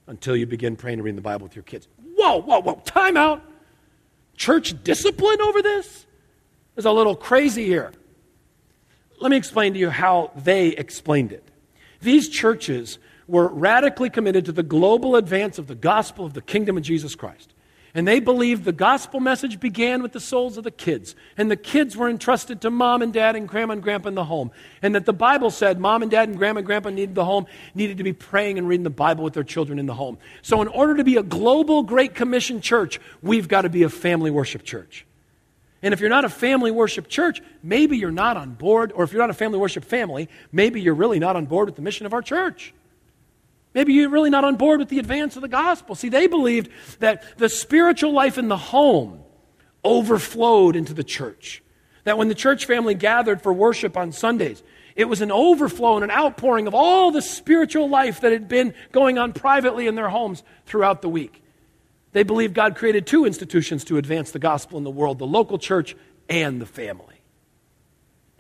[0.08, 1.90] until you begin praying and reading the Bible with your kids.
[2.16, 3.44] Whoa, whoa, whoa, time out.
[4.38, 6.06] Church discipline over this
[6.78, 7.92] is a little crazy here.
[9.20, 11.44] Let me explain to you how they explained it.
[12.00, 16.78] These churches were radically committed to the global advance of the gospel of the kingdom
[16.78, 17.54] of Jesus Christ.
[17.94, 21.16] And they believed the gospel message began with the souls of the kids.
[21.38, 24.26] And the kids were entrusted to mom and dad and grandma and grandpa in the
[24.26, 24.52] home.
[24.82, 27.48] And that the Bible said mom and dad and grandma and grandpa needed the home,
[27.74, 30.18] needed to be praying and reading the Bible with their children in the home.
[30.42, 33.90] So, in order to be a global Great Commission church, we've got to be a
[33.90, 35.06] family worship church.
[35.82, 38.92] And if you're not a family worship church, maybe you're not on board.
[38.94, 41.76] Or if you're not a family worship family, maybe you're really not on board with
[41.76, 42.74] the mission of our church.
[43.74, 45.96] Maybe you're really not on board with the advance of the gospel.
[45.96, 49.22] See, they believed that the spiritual life in the home
[49.84, 51.64] overflowed into the church.
[52.04, 54.64] That when the church family gathered for worship on Sundays,
[54.96, 58.74] it was an overflow and an outpouring of all the spiritual life that had been
[58.92, 61.44] going on privately in their homes throughout the week.
[62.12, 65.60] They believed God created two institutions to advance the gospel in the world the local
[65.60, 65.96] church
[66.28, 67.22] and the family.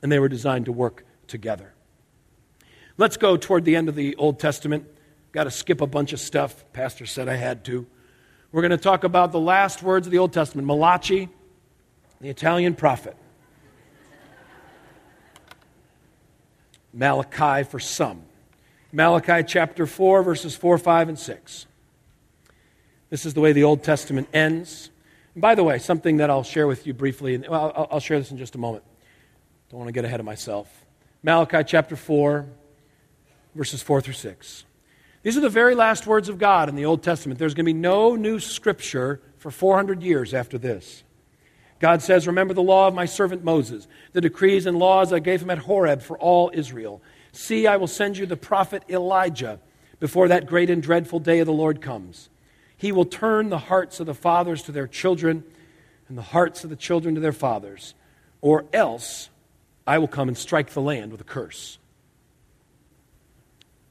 [0.02, 1.74] And they were designed to work together.
[2.98, 4.88] Let's go toward the end of the Old Testament
[5.32, 6.66] Got to skip a bunch of stuff.
[6.74, 7.86] Pastor said I had to.
[8.52, 11.30] We're going to talk about the last words of the Old Testament Malachi,
[12.20, 13.16] the Italian prophet.
[16.92, 18.24] Malachi for some.
[18.92, 21.66] Malachi chapter 4, verses 4, 5, and 6.
[23.12, 24.90] This is the way the Old Testament ends.
[25.36, 28.18] And by the way, something that I'll share with you briefly, and well, I'll, share
[28.18, 28.84] this in just a moment.
[29.70, 30.68] Don't want to get ahead of myself.
[31.22, 32.48] Malachi chapter 4,
[33.54, 34.64] verses 4 through 6.
[35.22, 37.40] These are the very last words of God in the Old Testament.
[37.40, 41.04] There's going to be no new scripture for 400 years after this.
[41.80, 45.42] God says, Remember the law of my servant Moses, the decrees and laws I gave
[45.42, 47.02] him at Horeb for all Israel.
[47.32, 49.60] See, I will send you the prophet Elijah
[50.00, 52.30] before that great and dreadful day of the Lord comes.
[52.78, 55.44] He will turn the hearts of the fathers to their children
[56.08, 57.94] and the hearts of the children to their fathers,
[58.42, 59.30] or else
[59.86, 61.78] I will come and strike the land with a curse.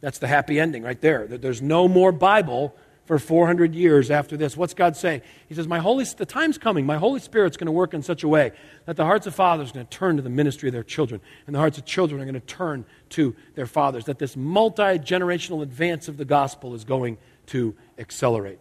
[0.01, 1.27] That's the happy ending right there.
[1.27, 4.55] There's no more Bible for 400 years after this.
[4.55, 5.23] What's God saying?
[5.49, 6.85] He says, "My Holy, the time's coming.
[6.85, 8.53] My Holy Spirit's going to work in such a way
[8.85, 11.23] that the hearts of fathers are going to turn to the ministry of their children,
[11.47, 14.05] and the hearts of children are going to turn to their fathers.
[14.05, 18.61] That this multi generational advance of the gospel is going to accelerate."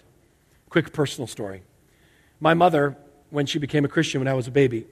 [0.70, 1.64] Quick personal story.
[2.40, 2.96] My mother,
[3.30, 4.88] when she became a Christian when I was a baby,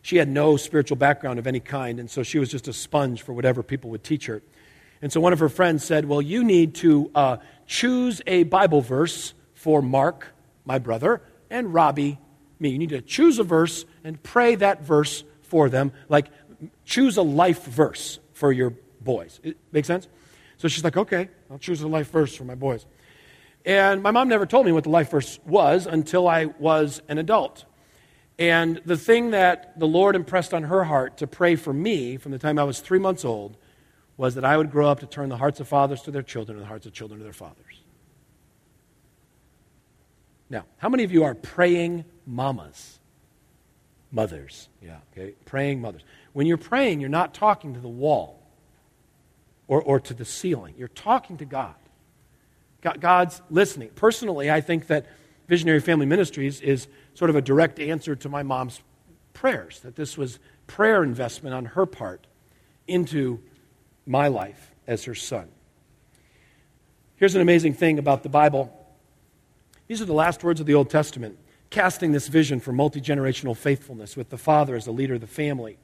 [0.00, 3.20] she had no spiritual background of any kind, and so she was just a sponge
[3.20, 4.40] for whatever people would teach her.
[5.00, 8.80] And so one of her friends said, Well, you need to uh, choose a Bible
[8.80, 10.28] verse for Mark,
[10.64, 12.18] my brother, and Robbie,
[12.58, 12.70] me.
[12.70, 15.92] You need to choose a verse and pray that verse for them.
[16.08, 16.28] Like,
[16.84, 19.40] choose a life verse for your boys.
[19.42, 20.08] It makes sense?
[20.56, 22.86] So she's like, Okay, I'll choose a life verse for my boys.
[23.64, 27.18] And my mom never told me what the life verse was until I was an
[27.18, 27.64] adult.
[28.38, 32.32] And the thing that the Lord impressed on her heart to pray for me from
[32.32, 33.56] the time I was three months old
[34.18, 36.58] was that I would grow up to turn the hearts of fathers to their children
[36.58, 37.82] and the hearts of children to their fathers.
[40.50, 42.98] Now, how many of you are praying mamas?
[44.10, 45.34] Mothers, yeah, okay?
[45.44, 46.02] Praying mothers.
[46.32, 48.42] When you're praying, you're not talking to the wall
[49.68, 51.74] or, or to the ceiling, you're talking to God.
[52.80, 53.90] God's listening.
[53.94, 55.06] Personally, I think that
[55.46, 58.80] Visionary Family Ministries is sort of a direct answer to my mom's
[59.32, 62.26] prayers, that this was prayer investment on her part
[62.86, 63.40] into
[64.08, 65.48] my life as her son.
[67.16, 68.72] Here's an amazing thing about the Bible.
[69.86, 71.38] These are the last words of the Old Testament,
[71.70, 75.26] casting this vision for multi generational faithfulness with the father as the leader of the
[75.26, 75.78] family.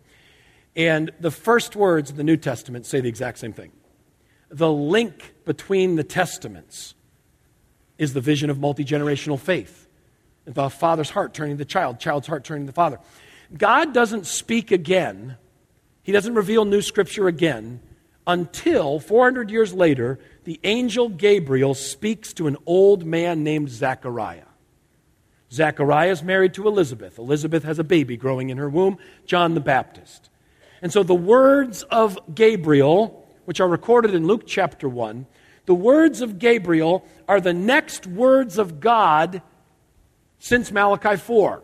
[0.76, 3.72] And the first words of the New Testament say the exact same thing.
[4.48, 6.94] The link between the testaments
[7.98, 9.88] is the vision of multi generational faith.
[10.46, 13.00] The father's heart turning to the child, child's heart turning to the father.
[13.56, 15.36] God doesn't speak again,
[16.02, 17.80] He doesn't reveal new scripture again
[18.26, 24.46] until 400 years later, the angel Gabriel speaks to an old man named Zechariah.
[25.52, 27.18] Zechariah is married to Elizabeth.
[27.18, 30.30] Elizabeth has a baby growing in her womb, John the Baptist.
[30.82, 35.26] And so the words of Gabriel, which are recorded in Luke chapter 1,
[35.66, 39.42] the words of Gabriel are the next words of God
[40.38, 41.62] since Malachi 4.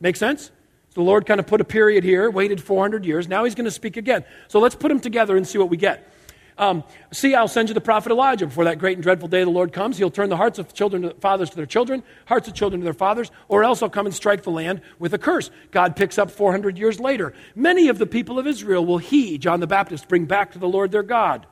[0.00, 0.50] Make sense?
[0.94, 3.28] The Lord kind of put a period here, waited 400 years.
[3.28, 4.24] Now he's going to speak again.
[4.48, 6.12] So let's put them together and see what we get.
[6.58, 9.50] Um, see, I'll send you the prophet Elijah before that great and dreadful day the
[9.50, 9.96] Lord comes.
[9.96, 12.84] He'll turn the hearts of children to fathers to their children, hearts of children to
[12.84, 15.52] their fathers, or else I'll come and strike the land with a curse.
[15.70, 17.32] God picks up 400 years later.
[17.54, 20.68] Many of the people of Israel will he, John the Baptist, bring back to the
[20.68, 21.46] Lord their God.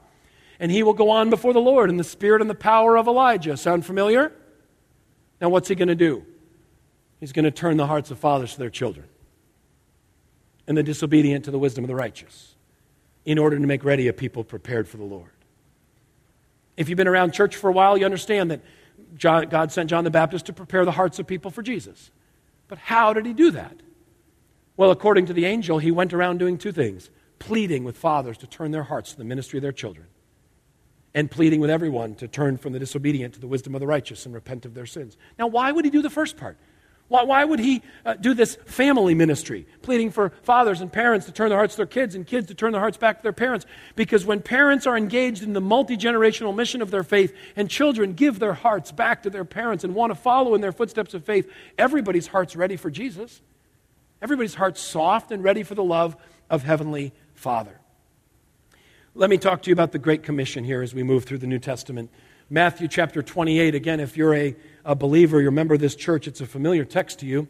[0.59, 3.07] And he will go on before the Lord in the spirit and the power of
[3.07, 3.57] Elijah.
[3.57, 4.33] Sound familiar?
[5.41, 6.25] Now, what's he going to do?
[7.21, 9.07] He's going to turn the hearts of fathers to their children
[10.67, 12.55] and the disobedient to the wisdom of the righteous
[13.25, 15.31] in order to make ready a people prepared for the Lord.
[16.77, 18.61] If you've been around church for a while, you understand that
[19.17, 22.11] John, God sent John the Baptist to prepare the hearts of people for Jesus.
[22.69, 23.77] But how did he do that?
[24.77, 28.47] Well, according to the angel, he went around doing two things pleading with fathers to
[28.47, 30.07] turn their hearts to the ministry of their children,
[31.15, 34.25] and pleading with everyone to turn from the disobedient to the wisdom of the righteous
[34.25, 35.19] and repent of their sins.
[35.39, 36.57] Now, why would he do the first part?
[37.09, 41.33] Why, why would he uh, do this family ministry, pleading for fathers and parents to
[41.33, 43.33] turn their hearts to their kids and kids to turn their hearts back to their
[43.33, 43.65] parents?
[43.95, 48.15] Because when parents are engaged in the multi generational mission of their faith and children
[48.15, 51.25] give their hearts back to their parents and want to follow in their footsteps of
[51.25, 53.41] faith, everybody's heart's ready for Jesus.
[54.21, 56.17] Everybody's heart's soft and ready for the love
[56.51, 57.79] of Heavenly Father.
[59.15, 61.47] Let me talk to you about the Great Commission here as we move through the
[61.47, 62.11] New Testament.
[62.51, 64.55] Matthew chapter 28, again, if you're a
[64.87, 67.49] a believer, you're a member of this church, it's a familiar text to you.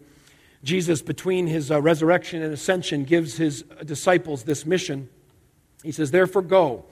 [0.64, 5.08] Jesus, between his uh, resurrection and ascension, gives his disciples this mission.
[5.84, 6.86] He says, Therefore, go,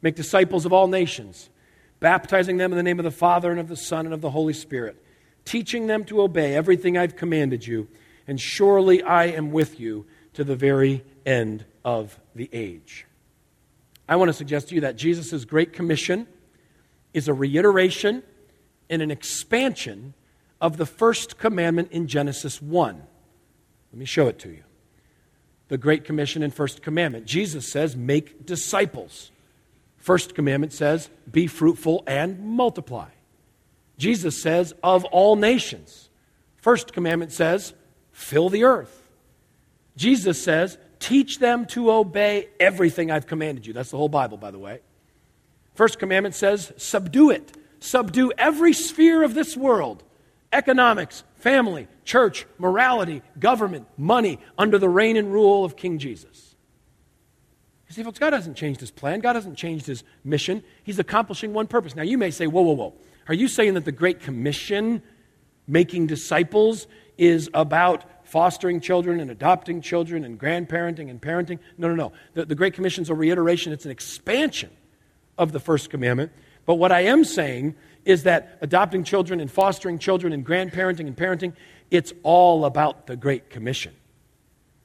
[0.00, 1.50] make disciples of all nations,
[1.98, 4.30] baptizing them in the name of the Father and of the Son and of the
[4.30, 5.02] Holy Spirit,
[5.44, 7.88] teaching them to obey everything I've commanded you,
[8.26, 13.04] and surely I am with you to the very end of the age.
[14.08, 16.28] I want to suggest to you that Jesus' Great Commission
[17.12, 18.22] is a reiteration
[18.90, 20.14] and an expansion
[20.60, 23.02] of the first commandment in Genesis 1.
[23.92, 24.64] Let me show it to you.
[25.68, 27.26] The Great Commission and First Commandment.
[27.26, 29.30] Jesus says, make disciples.
[29.98, 33.08] First commandment says, be fruitful and multiply.
[33.98, 36.08] Jesus says, of all nations.
[36.56, 37.74] First commandment says,
[38.12, 39.02] fill the earth.
[39.96, 43.72] Jesus says, teach them to obey everything I've commanded you.
[43.72, 44.80] That's the whole Bible, by the way.
[45.74, 50.02] First commandment says, subdue it subdue every sphere of this world
[50.52, 56.54] economics, family, church, morality, government, money under the reign and rule of King Jesus.
[57.88, 59.20] You see, folks, God hasn't changed his plan.
[59.20, 60.62] God hasn't changed his mission.
[60.84, 61.96] He's accomplishing one purpose.
[61.96, 62.94] Now, you may say, whoa, whoa, whoa.
[63.28, 65.02] Are you saying that the Great Commission,
[65.66, 66.86] making disciples,
[67.16, 71.58] is about fostering children and adopting children and grandparenting and parenting?
[71.78, 72.12] No, no, no.
[72.34, 74.70] The, the Great Commission is a reiteration, it's an expansion
[75.38, 76.32] of the first commandment.
[76.68, 81.16] But what I am saying is that adopting children and fostering children and grandparenting and
[81.16, 81.54] parenting,
[81.90, 83.94] it's all about the Great Commission.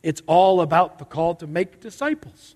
[0.01, 2.55] It's all about the call to make disciples,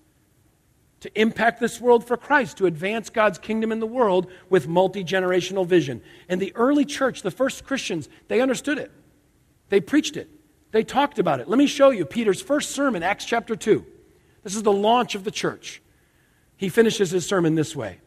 [1.00, 5.04] to impact this world for Christ, to advance God's kingdom in the world with multi
[5.04, 6.00] generational vision.
[6.30, 8.90] And the early church, the first Christians, they understood it.
[9.68, 10.30] They preached it.
[10.70, 11.48] They talked about it.
[11.48, 13.84] Let me show you Peter's first sermon, Acts chapter 2.
[14.42, 15.82] This is the launch of the church.
[16.56, 17.98] He finishes his sermon this way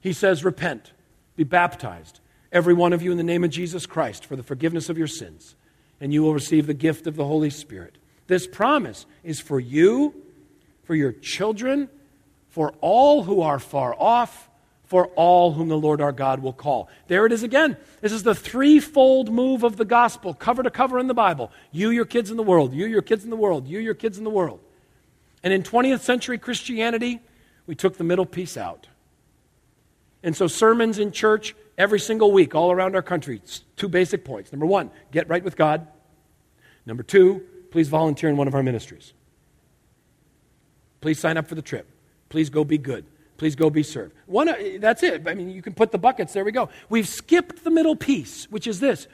[0.00, 0.92] he says, Repent,
[1.36, 2.20] be baptized,
[2.50, 5.06] every one of you, in the name of Jesus Christ, for the forgiveness of your
[5.06, 5.54] sins,
[6.00, 7.96] and you will receive the gift of the Holy Spirit.
[8.26, 10.14] This promise is for you,
[10.84, 11.88] for your children,
[12.48, 14.48] for all who are far off,
[14.84, 16.88] for all whom the Lord our God will call.
[17.06, 17.76] There it is again.
[18.00, 21.52] This is the threefold move of the gospel, cover to cover in the Bible.
[21.70, 24.18] You, your kids in the world, you, your kids in the world, you, your kids
[24.18, 24.58] in the world.
[25.44, 27.20] And in 20th century Christianity,
[27.66, 28.88] we took the middle piece out.
[30.22, 33.40] And so, sermons in church every single week all around our country,
[33.76, 34.52] two basic points.
[34.52, 35.86] Number one, get right with God.
[36.84, 39.12] Number two, please volunteer in one of our ministries.
[41.00, 41.86] Please sign up for the trip.
[42.28, 43.04] Please go be good.
[43.38, 44.14] Please go be served.
[44.26, 45.26] One, uh, that's it.
[45.26, 46.34] I mean, you can put the buckets.
[46.34, 46.68] There we go.
[46.90, 49.06] We've skipped the middle piece, which is this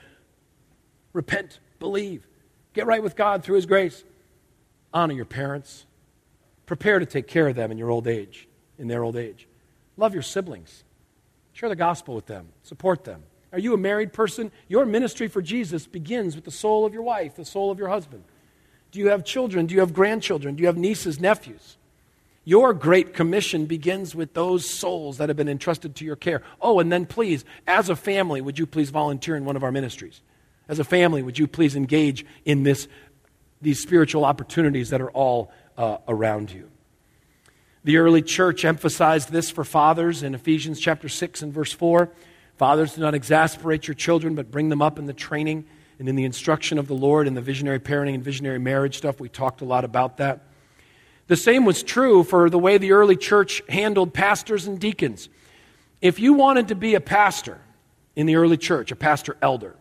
[1.12, 2.26] repent, believe,
[2.74, 4.02] get right with God through His grace,
[4.92, 5.86] honor your parents,
[6.66, 8.48] prepare to take care of them in your old age,
[8.78, 9.46] in their old age.
[9.96, 10.82] Love your siblings.
[11.56, 12.48] Share the gospel with them.
[12.64, 13.22] Support them.
[13.50, 14.52] Are you a married person?
[14.68, 17.88] Your ministry for Jesus begins with the soul of your wife, the soul of your
[17.88, 18.24] husband.
[18.92, 19.64] Do you have children?
[19.64, 20.56] Do you have grandchildren?
[20.56, 21.78] Do you have nieces, nephews?
[22.44, 26.42] Your great commission begins with those souls that have been entrusted to your care.
[26.60, 29.72] Oh, and then please, as a family, would you please volunteer in one of our
[29.72, 30.20] ministries?
[30.68, 32.86] As a family, would you please engage in this,
[33.62, 36.68] these spiritual opportunities that are all uh, around you?
[37.86, 42.10] The early church emphasized this for fathers in Ephesians chapter 6 and verse 4.
[42.56, 45.66] Fathers, do not exasperate your children, but bring them up in the training
[46.00, 49.20] and in the instruction of the Lord in the visionary parenting and visionary marriage stuff.
[49.20, 50.48] We talked a lot about that.
[51.28, 55.28] The same was true for the way the early church handled pastors and deacons.
[56.02, 57.60] If you wanted to be a pastor
[58.16, 59.76] in the early church, a pastor elder,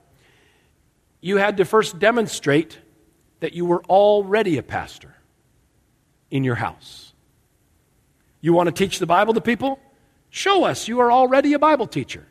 [1.21, 2.77] you had to first demonstrate
[3.39, 5.15] that you were already a pastor
[6.29, 7.04] in your house.
[8.45, 9.79] You want to teach the Bible to people?
[10.29, 12.27] Show us you are already a Bible teacher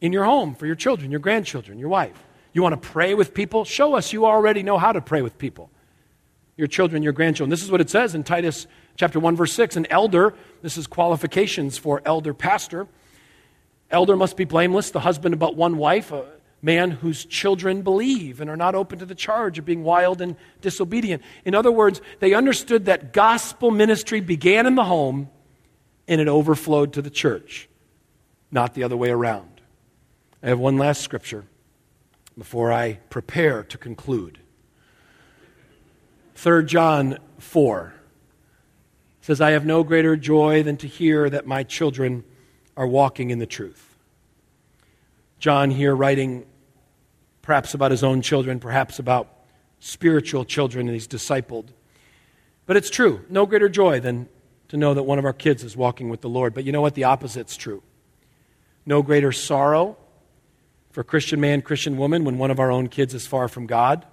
[0.00, 2.24] in your home for your children, your grandchildren, your wife.
[2.52, 3.64] You want to pray with people?
[3.64, 5.72] Show us you already know how to pray with people
[6.56, 7.50] your children, your grandchildren.
[7.50, 9.74] This is what it says in Titus chapter 1 verse 6.
[9.74, 12.86] An elder, this is qualifications for elder pastor.
[13.90, 16.12] Elder must be blameless, the husband of but one wife,
[16.64, 20.34] man whose children believe and are not open to the charge of being wild and
[20.62, 21.22] disobedient.
[21.44, 25.28] In other words, they understood that gospel ministry began in the home
[26.08, 27.68] and it overflowed to the church,
[28.50, 29.60] not the other way around.
[30.42, 31.44] I have one last scripture
[32.36, 34.38] before I prepare to conclude.
[36.34, 37.94] 3 John 4
[39.20, 42.24] says, I have no greater joy than to hear that my children
[42.74, 43.98] are walking in the truth.
[45.38, 46.46] John here writing
[47.44, 49.28] perhaps about his own children, perhaps about
[49.78, 51.68] spiritual children and he's discipled.
[52.66, 53.24] But it's true.
[53.28, 54.28] No greater joy than
[54.68, 56.54] to know that one of our kids is walking with the Lord.
[56.54, 56.94] But you know what?
[56.94, 57.82] The opposite's true.
[58.86, 59.96] No greater sorrow
[60.90, 64.04] for Christian man, Christian woman when one of our own kids is far from God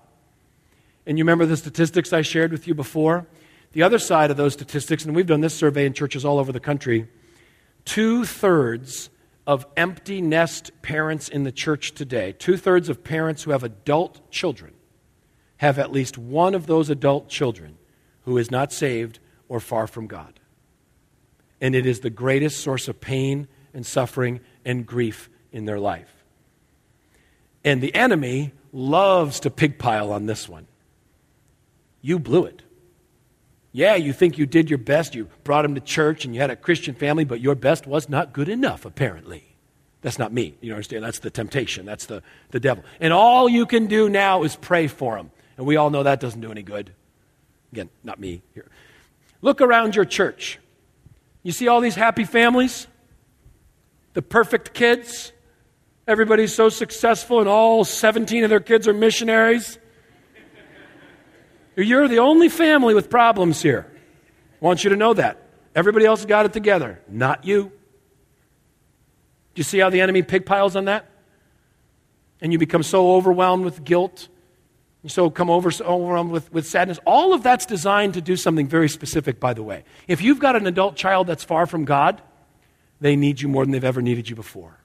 [1.06, 3.26] and you remember the statistics I shared with you before?
[3.74, 6.52] The other side of those statistics, and we've done this survey in churches all over
[6.52, 7.08] the country,
[7.86, 9.10] two thirds
[9.48, 14.30] of empty nest parents in the church today, two thirds of parents who have adult
[14.32, 14.74] children,
[15.58, 17.78] have at least one of those adult children
[18.22, 19.20] who is not saved
[19.50, 20.40] or far from God.
[21.60, 26.24] And it is the greatest source of pain and suffering and grief in their life.
[27.64, 30.68] And the enemy loves to pigpile on this one
[32.02, 32.64] you blew it.
[33.72, 35.16] Yeah, you think you did your best.
[35.16, 38.10] You brought him to church and you had a Christian family, but your best was
[38.10, 39.56] not good enough, apparently.
[40.02, 40.56] That's not me.
[40.62, 41.04] You understand?
[41.04, 41.86] That's the temptation.
[41.86, 42.84] That's the, the devil.
[43.00, 45.32] And all you can do now is pray for him.
[45.58, 46.92] And we all know that doesn't do any good.
[47.72, 48.70] Again, not me here.
[49.42, 50.60] Look around your church.
[51.44, 52.88] You see all these happy families?
[54.14, 55.32] The perfect kids?
[56.08, 59.78] Everybody's so successful, and all 17 of their kids are missionaries.
[61.82, 63.92] You're the only family with problems here.
[64.62, 65.38] I want you to know that.
[65.76, 67.72] Everybody else got it together, not you.
[69.54, 71.10] Do you see how the enemy pigpiles on that?
[72.42, 74.28] And you become so overwhelmed with guilt.
[75.04, 77.00] You so come over so overwhelmed with, with sadness.
[77.06, 79.84] All of that's designed to do something very specific, by the way.
[80.08, 82.22] If you've got an adult child that's far from God,
[83.00, 84.78] they need you more than they've ever needed you before.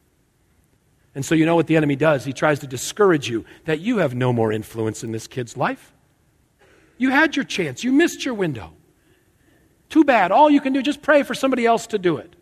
[1.15, 2.25] And so you know what the enemy does?
[2.25, 5.93] He tries to discourage you that you have no more influence in this kid's life.
[6.99, 7.85] You had your chance.
[7.85, 8.73] You missed your window.
[9.89, 10.33] Too bad.
[10.33, 12.35] All you can do is just pray for somebody else to do it.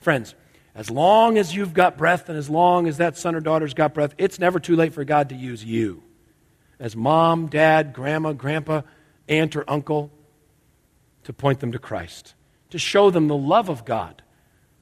[0.00, 0.34] Friends,
[0.74, 3.94] as long as you've got breath and as long as that son or daughter's got
[3.94, 6.02] breath, it's never too late for God to use you
[6.78, 8.82] as mom, dad, grandma, grandpa,
[9.28, 10.10] aunt, or uncle
[11.24, 12.34] to point them to Christ,
[12.70, 14.22] to show them the love of God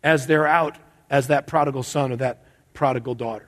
[0.02, 0.78] as they're out
[1.10, 3.47] as that prodigal son or that prodigal daughter.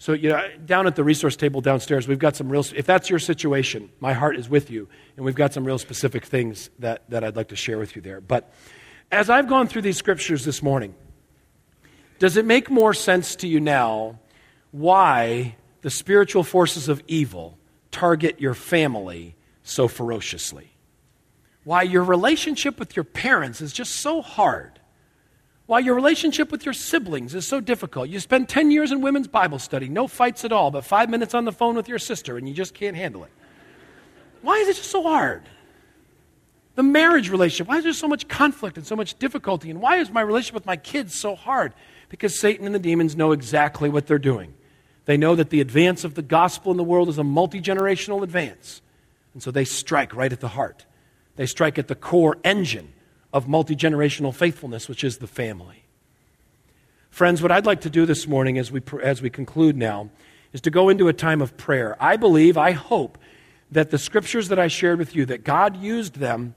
[0.00, 3.10] So, you know, down at the resource table downstairs, we've got some real, if that's
[3.10, 7.02] your situation, my heart is with you, and we've got some real specific things that,
[7.10, 8.20] that I'd like to share with you there.
[8.20, 8.52] But
[9.10, 10.94] As I've gone through these scriptures this morning,
[12.18, 14.18] does it make more sense to you now
[14.70, 17.58] why the spiritual forces of evil
[17.90, 20.76] target your family so ferociously?
[21.64, 24.77] Why your relationship with your parents is just so hard?
[25.68, 28.08] Why your relationship with your siblings is so difficult?
[28.08, 31.34] You spend 10 years in women's Bible study, no fights at all, but five minutes
[31.34, 33.30] on the phone with your sister, and you just can't handle it.
[34.40, 35.42] Why is it just so hard?
[36.76, 39.68] The marriage relationship, why is there so much conflict and so much difficulty?
[39.68, 41.74] And why is my relationship with my kids so hard?
[42.08, 44.54] Because Satan and the demons know exactly what they're doing.
[45.04, 48.22] They know that the advance of the gospel in the world is a multi generational
[48.22, 48.80] advance.
[49.34, 50.86] And so they strike right at the heart.
[51.36, 52.94] They strike at the core engine
[53.32, 55.84] of multi generational faithfulness, which is the family.
[57.10, 60.10] Friends, what I'd like to do this morning as we, as we conclude now
[60.52, 61.96] is to go into a time of prayer.
[62.00, 63.18] I believe, I hope,
[63.70, 66.54] that the scriptures that I shared with you, that God used them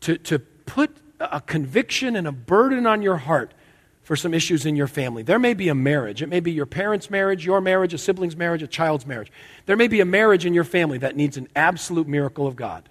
[0.00, 3.54] to, to put a conviction and a burden on your heart
[4.02, 5.22] for some issues in your family.
[5.22, 6.22] There may be a marriage.
[6.22, 9.30] It may be your parents' marriage, your marriage, a sibling's marriage, a child's marriage.
[9.66, 12.88] There may be a marriage in your family that needs an absolute miracle of God.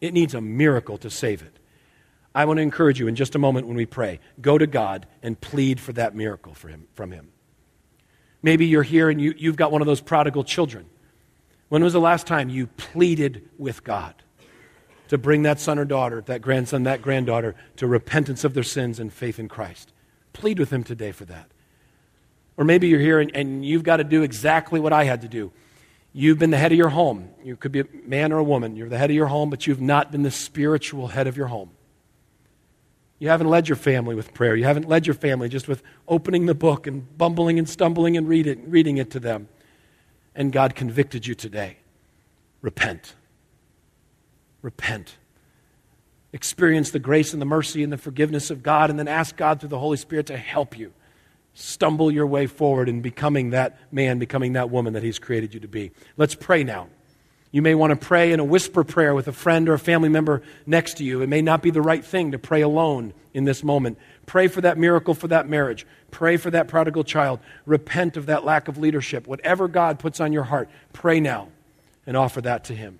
[0.00, 1.58] It needs a miracle to save it.
[2.34, 5.06] I want to encourage you in just a moment when we pray, go to God
[5.22, 7.28] and plead for that miracle for him, from Him.
[8.42, 10.86] Maybe you're here and you, you've got one of those prodigal children.
[11.68, 14.14] When was the last time you pleaded with God?
[15.12, 18.98] to bring that son or daughter, that grandson, that granddaughter to repentance of their sins
[18.98, 19.92] and faith in Christ.
[20.32, 21.50] Plead with him today for that.
[22.56, 25.28] Or maybe you're here and, and, you've got to do exactly what I had to
[25.28, 25.52] do.
[26.14, 27.28] You've been the head of your home.
[27.44, 28.74] You could be a man or a woman.
[28.74, 31.48] You're the head of your home, but you've not been the spiritual head of your
[31.48, 31.72] home.
[33.22, 34.56] You haven't led your family with prayer.
[34.56, 38.28] You haven't led your family just with opening the book and bumbling and stumbling and
[38.28, 39.48] read it, reading it to them.
[40.34, 41.76] And God convicted you today.
[42.62, 43.14] Repent
[44.62, 45.18] repent.
[46.32, 49.60] Experience the grace and the mercy and the forgiveness of God, and then ask God
[49.60, 50.92] through the Holy Spirit to help you
[51.52, 55.60] stumble your way forward in becoming that man, becoming that woman that He's created you
[55.60, 55.90] to be.
[56.16, 56.88] Let's pray now.
[57.52, 60.08] You may want to pray in a whisper prayer with a friend or a family
[60.08, 61.20] member next to you.
[61.20, 63.98] It may not be the right thing to pray alone in this moment.
[64.24, 65.86] Pray for that miracle for that marriage.
[66.10, 67.40] Pray for that prodigal child.
[67.66, 69.26] Repent of that lack of leadership.
[69.26, 71.48] Whatever God puts on your heart, pray now
[72.06, 72.98] and offer that to Him.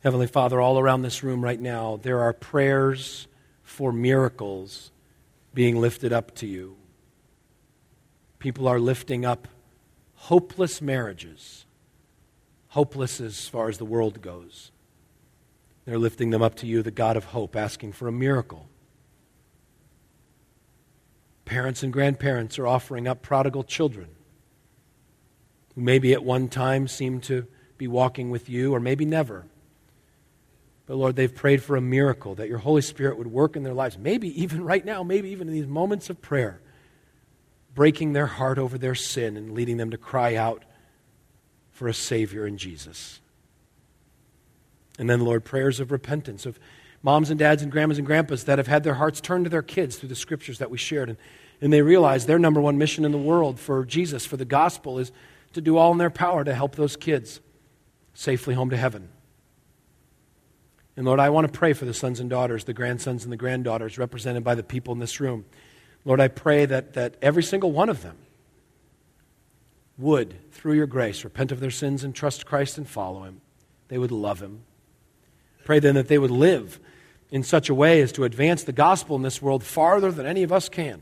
[0.00, 3.26] Heavenly Father, all around this room right now, there are prayers
[3.64, 4.92] for miracles
[5.54, 6.76] being lifted up to you.
[8.38, 9.48] People are lifting up
[10.14, 11.66] hopeless marriages,
[12.68, 14.70] hopeless as far as the world goes.
[15.84, 18.68] They're lifting them up to you, the God of hope, asking for a miracle.
[21.44, 24.08] Parents and grandparents are offering up prodigal children
[25.74, 27.46] who maybe at one time seemed to
[27.78, 29.46] be walking with you, or maybe never.
[30.88, 33.74] But Lord, they've prayed for a miracle that your Holy Spirit would work in their
[33.74, 36.62] lives, maybe even right now, maybe even in these moments of prayer,
[37.74, 40.64] breaking their heart over their sin and leading them to cry out
[41.72, 43.20] for a Savior in Jesus.
[44.98, 46.58] And then, Lord, prayers of repentance of
[47.02, 49.62] moms and dads and grandmas and grandpas that have had their hearts turned to their
[49.62, 51.10] kids through the scriptures that we shared.
[51.10, 51.18] And,
[51.60, 54.98] and they realize their number one mission in the world for Jesus, for the gospel,
[54.98, 55.12] is
[55.52, 57.40] to do all in their power to help those kids
[58.14, 59.10] safely home to heaven.
[60.98, 63.36] And Lord, I want to pray for the sons and daughters, the grandsons and the
[63.36, 65.44] granddaughters represented by the people in this room.
[66.04, 68.16] Lord, I pray that, that every single one of them
[69.96, 73.40] would, through your grace, repent of their sins and trust Christ and follow him.
[73.86, 74.62] They would love him.
[75.64, 76.80] Pray then that they would live
[77.30, 80.42] in such a way as to advance the gospel in this world farther than any
[80.42, 81.00] of us can.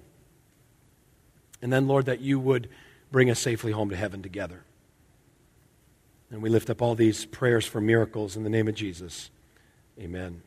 [1.63, 2.69] And then, Lord, that you would
[3.11, 4.63] bring us safely home to heaven together.
[6.31, 9.31] And we lift up all these prayers for miracles in the name of Jesus.
[10.01, 10.46] Amen.